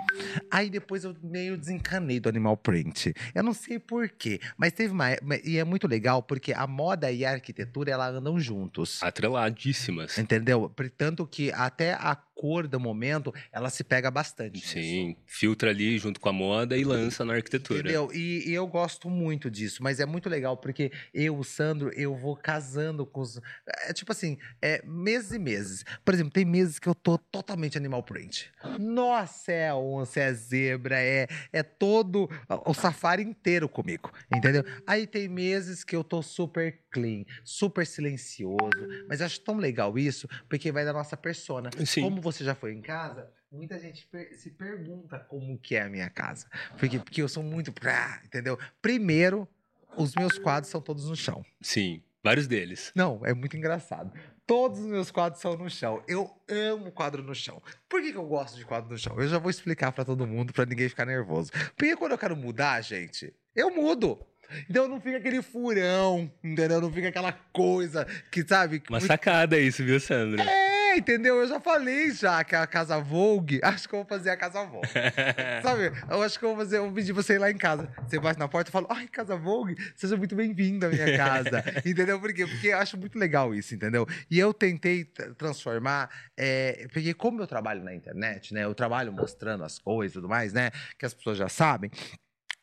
[0.50, 3.14] Aí depois eu meio desencanei do animal print.
[3.34, 5.10] Eu não sei porquê, mas teve uma.
[5.12, 9.02] é- E é muito legal porque a moda e a arquitetura ela andam juntos.
[9.02, 10.18] Atreladíssimas.
[10.18, 10.70] Entendeu?
[10.98, 14.54] Tanto que até a cor do momento ela se pega bastante.
[14.54, 14.72] nisso.
[14.72, 17.80] Sim, filtra ali junto com a moda e lança na arquitetura.
[17.80, 18.10] Entendeu?
[18.14, 22.16] E, e eu gosto muito disso, mas é muito legal porque eu, o Sandro, eu
[22.16, 23.38] vou casando com os.
[23.86, 25.84] É tipo assim, é meses e meses.
[26.02, 28.50] Por exemplo, tem meses que eu tô totalmente animal print.
[28.78, 32.26] Nossa, é onça, é zebra, é, é todo
[32.64, 34.64] o safari inteiro comigo, entendeu?
[34.86, 38.70] Aí tem meses que eu tô super clean, super silencioso.
[39.08, 41.70] Mas eu acho tão legal isso, porque vai da nossa persona.
[41.84, 42.02] Sim.
[42.02, 46.10] Como você já foi em casa, muita gente se pergunta como que é a minha
[46.10, 46.46] casa.
[46.78, 47.72] Porque, porque eu sou muito.
[48.24, 48.58] Entendeu?
[48.82, 49.48] Primeiro,
[49.96, 51.44] os meus quadros são todos no chão.
[51.60, 52.92] Sim, vários deles.
[52.94, 54.12] Não, é muito engraçado.
[54.46, 56.02] Todos os meus quadros são no chão.
[56.08, 57.62] Eu amo quadro no chão.
[57.88, 59.14] Por que, que eu gosto de quadro no chão?
[59.16, 61.52] Eu já vou explicar pra todo mundo, pra ninguém ficar nervoso.
[61.76, 64.26] Porque quando eu quero mudar, gente, eu mudo.
[64.68, 66.80] Então não fica aquele furão, entendeu?
[66.80, 68.82] Não fica aquela coisa que, sabe?
[68.88, 70.42] Uma sacada isso, viu, Sandra?
[70.42, 71.36] É, entendeu?
[71.36, 74.64] Eu já falei já que a Casa Vogue, acho que eu vou fazer a Casa
[74.64, 74.88] Vogue.
[75.62, 75.92] Sabe?
[76.08, 77.88] Eu acho que eu vou fazer, eu vou pedir você ir lá em casa.
[78.08, 81.62] Você bate na porta e fala, ai, Casa Vogue, seja muito bem-vindo à minha casa.
[81.84, 82.18] entendeu?
[82.20, 82.46] Por quê?
[82.46, 84.06] Porque eu acho muito legal isso, entendeu?
[84.30, 85.04] E eu tentei
[85.36, 88.64] transformar, é, porque como eu trabalho na internet, né?
[88.64, 90.70] Eu trabalho mostrando as coisas e tudo mais, né?
[90.98, 91.90] Que as pessoas já sabem.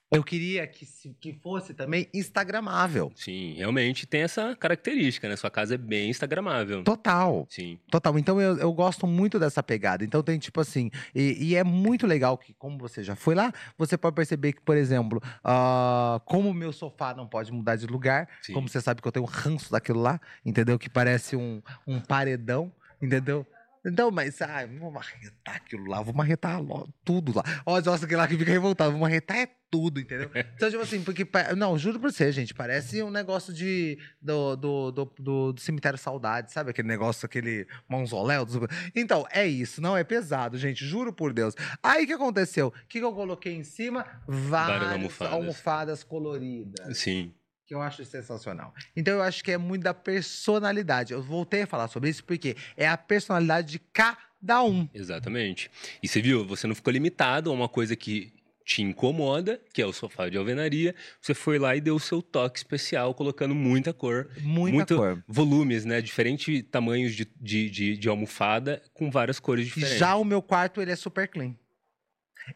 [0.10, 3.12] Eu queria que, se- que fosse também instagramável.
[3.14, 5.36] Sim, realmente tem essa característica, né?
[5.36, 6.82] Sua casa é bem instagramável.
[6.84, 7.46] Total.
[7.50, 8.18] Sim, Total.
[8.18, 10.06] Então eu, eu gosto muito dessa pegada.
[10.06, 10.90] Então tem tipo assim.
[11.14, 14.62] E, e é muito legal que, como você já foi lá, você pode perceber que,
[14.62, 18.54] por exemplo, ah, como o meu sofá não pode mudar de lugar, sim.
[18.54, 20.80] como você sabe que eu tenho um ranço daquilo lá, entendeu?
[20.80, 23.46] Que parece um, um paredão, entendeu?
[23.86, 26.60] Então, mas, ah, vou marretar aquilo lá, vou marretar
[27.06, 27.44] tudo lá.
[27.66, 30.30] Ó, nossa, aquele lá que fica revoltado, vou marretar é tudo, entendeu?
[30.56, 34.92] Então, tipo assim, porque, não, juro pra você, gente, parece um negócio de, do, do,
[34.92, 36.72] do, do- do cemitério saudade, sabe?
[36.72, 38.46] Aquele negócio, aquele mausoléu.
[38.46, 41.54] do- Então, é isso, não é pesado, gente, juro por Deus.
[41.84, 42.68] Aí, o que aconteceu?
[42.68, 44.06] O que, que eu coloquei em cima?
[44.28, 45.34] Várias, almofadas.
[45.34, 47.34] almofadas coloridas Sim,
[47.66, 48.74] que eu acho sensacional.
[48.96, 51.14] Então eu acho que é muito da personalidade.
[51.14, 54.88] Eu voltei a falar sobre isso porque é a personalidade de cada um.
[54.94, 55.70] exatamente.
[56.02, 58.32] E você viu, você não ficou limitado a uma coisa que
[58.68, 60.94] te incomoda, que é o sofá de alvenaria.
[61.22, 65.24] Você foi lá e deu o seu toque especial, colocando muita cor, Muita Muito- cor.
[65.26, 66.02] volumes, né?
[66.02, 69.98] Diferentes tamanhos de, de, de, de almofada com várias cores diferentes.
[69.98, 71.56] Já o meu quarto, ele é super clean.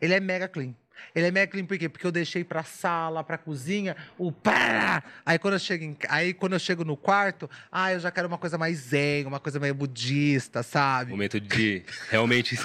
[0.01, 0.75] Ele é mega clean.
[1.15, 1.87] Ele é mega clean por quê?
[1.87, 5.01] Porque eu deixei pra sala, pra cozinha, o pá!
[5.25, 8.27] Aí quando eu chego, em, aí quando eu chego no quarto, ah, eu já quero
[8.27, 11.09] uma coisa mais zen, uma coisa meio budista, sabe?
[11.11, 12.55] Momento de realmente.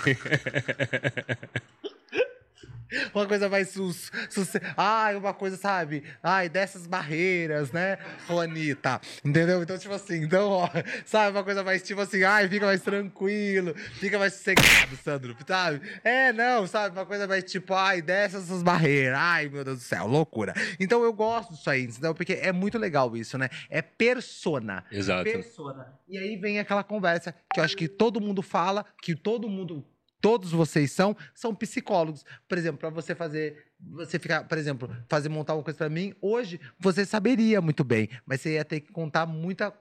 [3.15, 6.05] Uma coisa mais sus, sus, ai, uma coisa, sabe?
[6.23, 9.01] Ai, dessas barreiras, né, Juanita?
[9.25, 9.63] Entendeu?
[9.63, 10.69] Então, tipo assim, então, ó,
[11.05, 15.81] sabe, uma coisa mais tipo assim, ai, fica mais tranquilo, fica mais sossegado, Sandro, sabe?
[16.03, 19.85] É, não, sabe, uma coisa mais tipo, ai, dessas essas barreiras, ai, meu Deus do
[19.85, 20.55] céu, loucura.
[20.79, 22.15] Então eu gosto disso aí, entendeu?
[22.15, 23.49] Porque é muito legal isso, né?
[23.69, 24.85] É persona.
[24.91, 25.25] Exato.
[25.25, 25.93] Persona.
[26.09, 29.85] E aí vem aquela conversa que eu acho que todo mundo fala, que todo mundo,
[30.21, 32.25] todos vocês são, são psicólogos.
[32.49, 36.15] Por exemplo, para você fazer, você ficar, por exemplo, fazer montar uma coisa para mim,
[36.21, 39.73] hoje você saberia muito bem, mas você ia ter que contar muita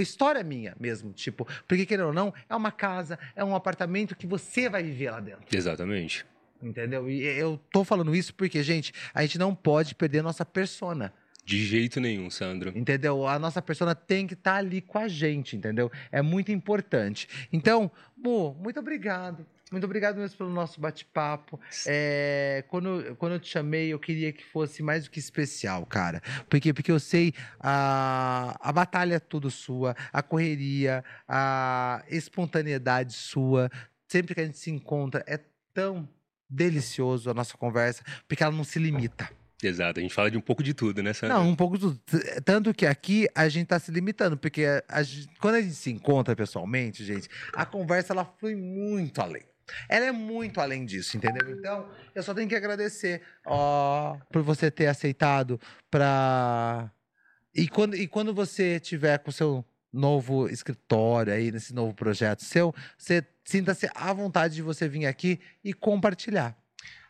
[0.00, 4.26] história minha mesmo, tipo, porque querendo ou não, é uma casa, é um apartamento que
[4.26, 5.44] você vai viver lá dentro.
[5.54, 6.24] Exatamente.
[6.62, 7.10] Entendeu?
[7.10, 11.12] E eu tô falando isso porque, gente, a gente não pode perder a nossa persona.
[11.44, 12.72] De jeito nenhum, Sandro.
[12.76, 13.26] Entendeu?
[13.26, 15.90] A nossa persona tem que estar ali com a gente, entendeu?
[16.12, 17.28] É muito importante.
[17.52, 19.44] Então, Mo, muito obrigado.
[19.72, 21.58] Muito obrigado mesmo pelo nosso bate-papo.
[21.86, 26.22] É, quando, quando eu te chamei, eu queria que fosse mais do que especial, cara.
[26.48, 26.72] Por quê?
[26.72, 33.70] Porque eu sei a, a batalha é tudo sua, a correria, a espontaneidade sua.
[34.08, 35.40] Sempre que a gente se encontra, é
[35.72, 36.06] tão
[36.48, 39.30] delicioso a nossa conversa, porque ela não se limita.
[39.62, 40.00] Exato.
[40.00, 41.36] A gente fala de um pouco de tudo, né, Sandro?
[41.36, 41.96] Não, um pouco do.
[42.44, 45.90] Tanto que aqui a gente tá se limitando, porque a gente- quando a gente se
[45.90, 49.42] encontra pessoalmente, gente, a conversa ela flui muito além.
[49.88, 51.50] Ela é muito além disso, entendeu?
[51.50, 55.60] Então, eu só tenho que agradecer ó, por você ter aceitado
[55.90, 56.90] pra.
[57.54, 62.42] E quando, e quando você tiver com o seu novo escritório aí, nesse novo projeto
[62.42, 66.56] seu, você sinta-se à vontade de você vir aqui e compartilhar.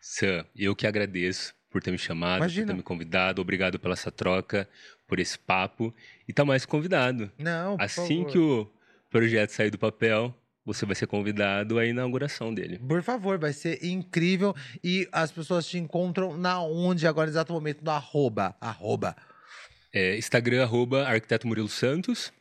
[0.01, 2.67] Sam, eu que agradeço por ter me chamado, Imagina.
[2.67, 3.41] por ter me convidado.
[3.41, 4.69] Obrigado pela essa troca,
[5.07, 5.95] por esse papo.
[6.29, 7.31] E tá mais convidado.
[7.39, 8.69] Não, Assim que o
[9.09, 12.79] projeto sair do papel, você vai ser convidado à inauguração dele.
[12.79, 14.55] Por favor, vai ser incrível.
[14.83, 18.55] E as pessoas te encontram na onde agora, no exato momento, no arroba.
[18.61, 19.17] Arroba.
[19.93, 22.33] É, Instagram, arroba arquiteto Murilo Santos.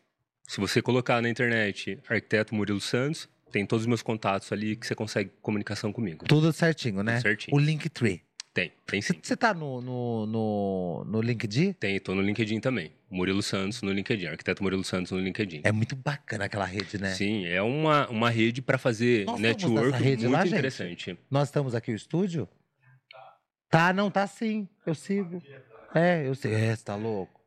[0.47, 4.88] Se você colocar na internet arquiteto Murilo Santos, tem todos os meus contatos ali que
[4.88, 6.26] você consegue comunicação comigo.
[6.26, 7.13] Tudo certinho, né?
[7.15, 7.57] Tudo certinho.
[7.57, 8.22] O Linktree.
[8.53, 9.13] Tem, tem sim.
[9.21, 11.71] Você tá no, no, no, no LinkedIn?
[11.73, 12.91] Tem, tô no LinkedIn também.
[13.09, 15.61] Murilo Santos no LinkedIn, arquiteto Murilo Santos no LinkedIn.
[15.63, 17.13] É muito bacana aquela rede, né?
[17.13, 20.53] Sim, é uma, uma rede para fazer Nós network rede muito lá, gente?
[20.53, 21.17] interessante.
[21.29, 22.47] Nós estamos aqui no estúdio?
[23.69, 24.67] Tá, não, tá sim.
[24.85, 25.41] Eu sigo.
[25.95, 26.53] É, eu sei.
[26.53, 27.39] É, você tá louco?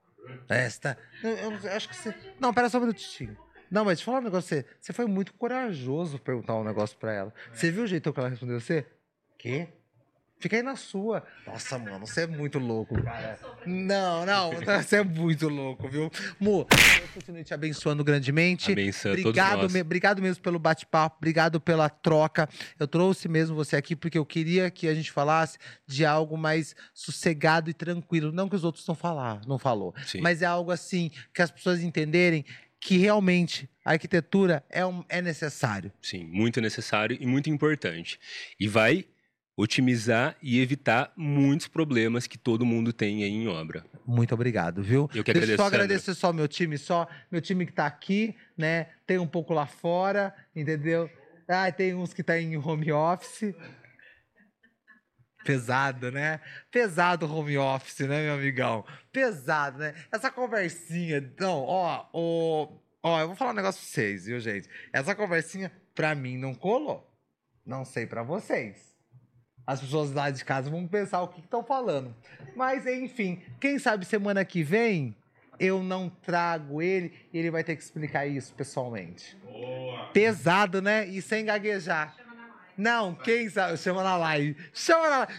[0.49, 0.97] Esta.
[1.23, 2.15] Eu, eu acho que você.
[2.41, 3.37] Não, pera só um minutinho.
[3.71, 4.49] Não, mas deixa eu falar um negócio.
[4.49, 7.35] Você, você foi muito corajoso perguntar um negócio pra ela.
[7.53, 8.87] Você viu o jeito que ela respondeu você?
[9.39, 9.69] Quê?
[10.39, 11.23] Fica aí na sua.
[11.47, 13.39] Nossa, mano, você é muito louco, cara.
[13.65, 14.51] Não, não,
[14.83, 16.11] você é muito louco, viu?
[16.39, 18.71] Mo, Deus continue te abençoando grandemente.
[18.73, 19.73] Abençoa todos Obrigado, nós.
[19.73, 22.47] me- obrigado mesmo pelo bate-papo, obrigado pela troca.
[22.79, 25.57] Eu trouxe mesmo você aqui porque eu queria que a gente falasse
[25.87, 28.31] de algo mais sossegado e tranquilo.
[28.31, 30.21] Não que os outros não falar, não falou, Sim.
[30.21, 32.45] mas é algo assim que as pessoas entenderem
[32.79, 35.91] que realmente a arquitetura é, um, é necessário.
[36.03, 38.21] Sim, muito necessário e muito importante.
[38.61, 39.07] E vai
[39.57, 43.85] otimizar e evitar muitos problemas que todo mundo tem aí em obra.
[44.07, 45.09] Muito obrigado, viu?
[45.15, 45.85] Eu que Deixa eu só agradeço, Sandra.
[45.85, 48.89] agradecer só meu time, só meu time que tá aqui, né?
[49.07, 51.09] Tem um pouco lá fora, entendeu?
[51.49, 53.55] Ah, tem uns que tá em home office.
[55.45, 56.41] Pesado, né?
[56.71, 58.85] Pesado home office, né, meu amigão?
[59.13, 59.95] Pesado, né?
[60.11, 61.21] Essa conversinha.
[61.39, 64.69] Não, ó, ó, ó, eu vou falar um negócio pra vocês, viu, gente?
[64.93, 67.11] Essa conversinha, pra mim, não colou.
[67.65, 68.94] Não sei pra vocês.
[69.67, 72.15] As pessoas lá de casa vão pensar o que estão falando.
[72.55, 75.17] Mas, enfim, quem sabe semana que vem
[75.59, 79.37] eu não trago ele e ele vai ter que explicar isso pessoalmente.
[79.45, 80.07] Boa.
[80.07, 81.07] Pesado, né?
[81.07, 82.17] E sem gaguejar.
[82.77, 83.77] Não, quem sabe?
[83.77, 84.57] Chama na live.
[84.73, 85.33] Chama na live.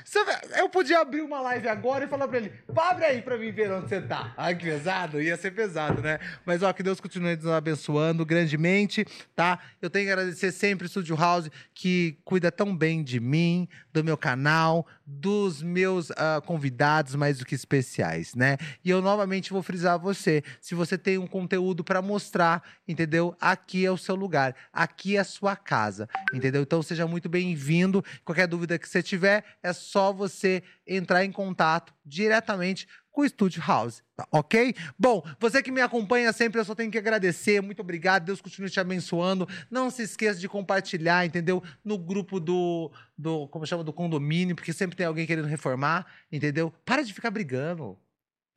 [0.57, 3.71] Eu podia abrir uma live agora e falar pra ele: abre aí pra mim ver
[3.71, 4.33] onde você tá.
[4.37, 5.21] Ai, que pesado.
[5.21, 6.19] Ia ser pesado, né?
[6.45, 9.05] Mas, ó, que Deus continue nos abençoando grandemente,
[9.35, 9.59] tá?
[9.81, 14.03] Eu tenho que agradecer sempre o Studio House, que cuida tão bem de mim, do
[14.03, 18.57] meu canal, dos meus ah, convidados mais do que especiais, né?
[18.83, 23.35] E eu novamente vou frisar você: se você tem um conteúdo pra mostrar, entendeu?
[23.39, 26.61] Aqui é o seu lugar, aqui é a sua casa, entendeu?
[26.63, 28.03] Então seja muito bem-vindo.
[28.23, 33.63] Qualquer dúvida que você tiver, é só você entrar em contato diretamente com o Studio
[33.65, 34.75] House, tá ok?
[34.99, 37.61] Bom, você que me acompanha sempre, eu só tenho que agradecer.
[37.61, 38.25] Muito obrigado.
[38.25, 39.47] Deus continue te abençoando.
[39.71, 41.63] Não se esqueça de compartilhar, entendeu?
[41.83, 46.73] No grupo do, do como chama, do condomínio, porque sempre tem alguém querendo reformar, entendeu?
[46.83, 47.97] Para de ficar brigando.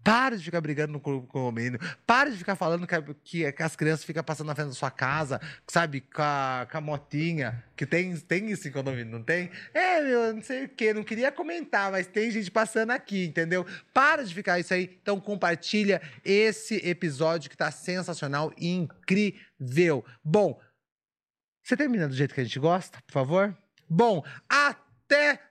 [0.08, 1.78] Para de ficar brigando no co- condomínio.
[2.06, 4.90] Para de ficar falando que, que, que as crianças ficam passando na frente da sua
[4.90, 6.00] casa, sabe?
[6.00, 7.62] Com a, com a motinha.
[7.76, 9.50] Que tem, tem isso em condomínio, não tem?
[9.74, 10.94] É, meu, não sei o quê.
[10.94, 13.66] Não queria comentar, mas tem gente passando aqui, entendeu?
[13.92, 14.98] Para de ficar isso aí.
[15.02, 20.02] Então compartilha esse episódio que tá sensacional e incrível.
[20.24, 20.58] Bom,
[21.62, 23.54] você termina do jeito que a gente gosta, por favor?
[23.86, 24.87] Bom, até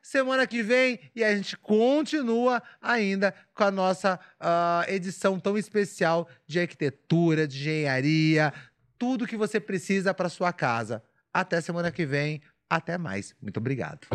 [0.02, 6.28] semana que vem e a gente continua ainda com a nossa ah, edição tão especial
[6.46, 8.54] de arquitetura, de engenharia,
[8.98, 11.04] tudo que você precisa para sua casa.
[11.34, 13.36] Até semana que vem, até mais.
[13.42, 14.08] Muito obrigado.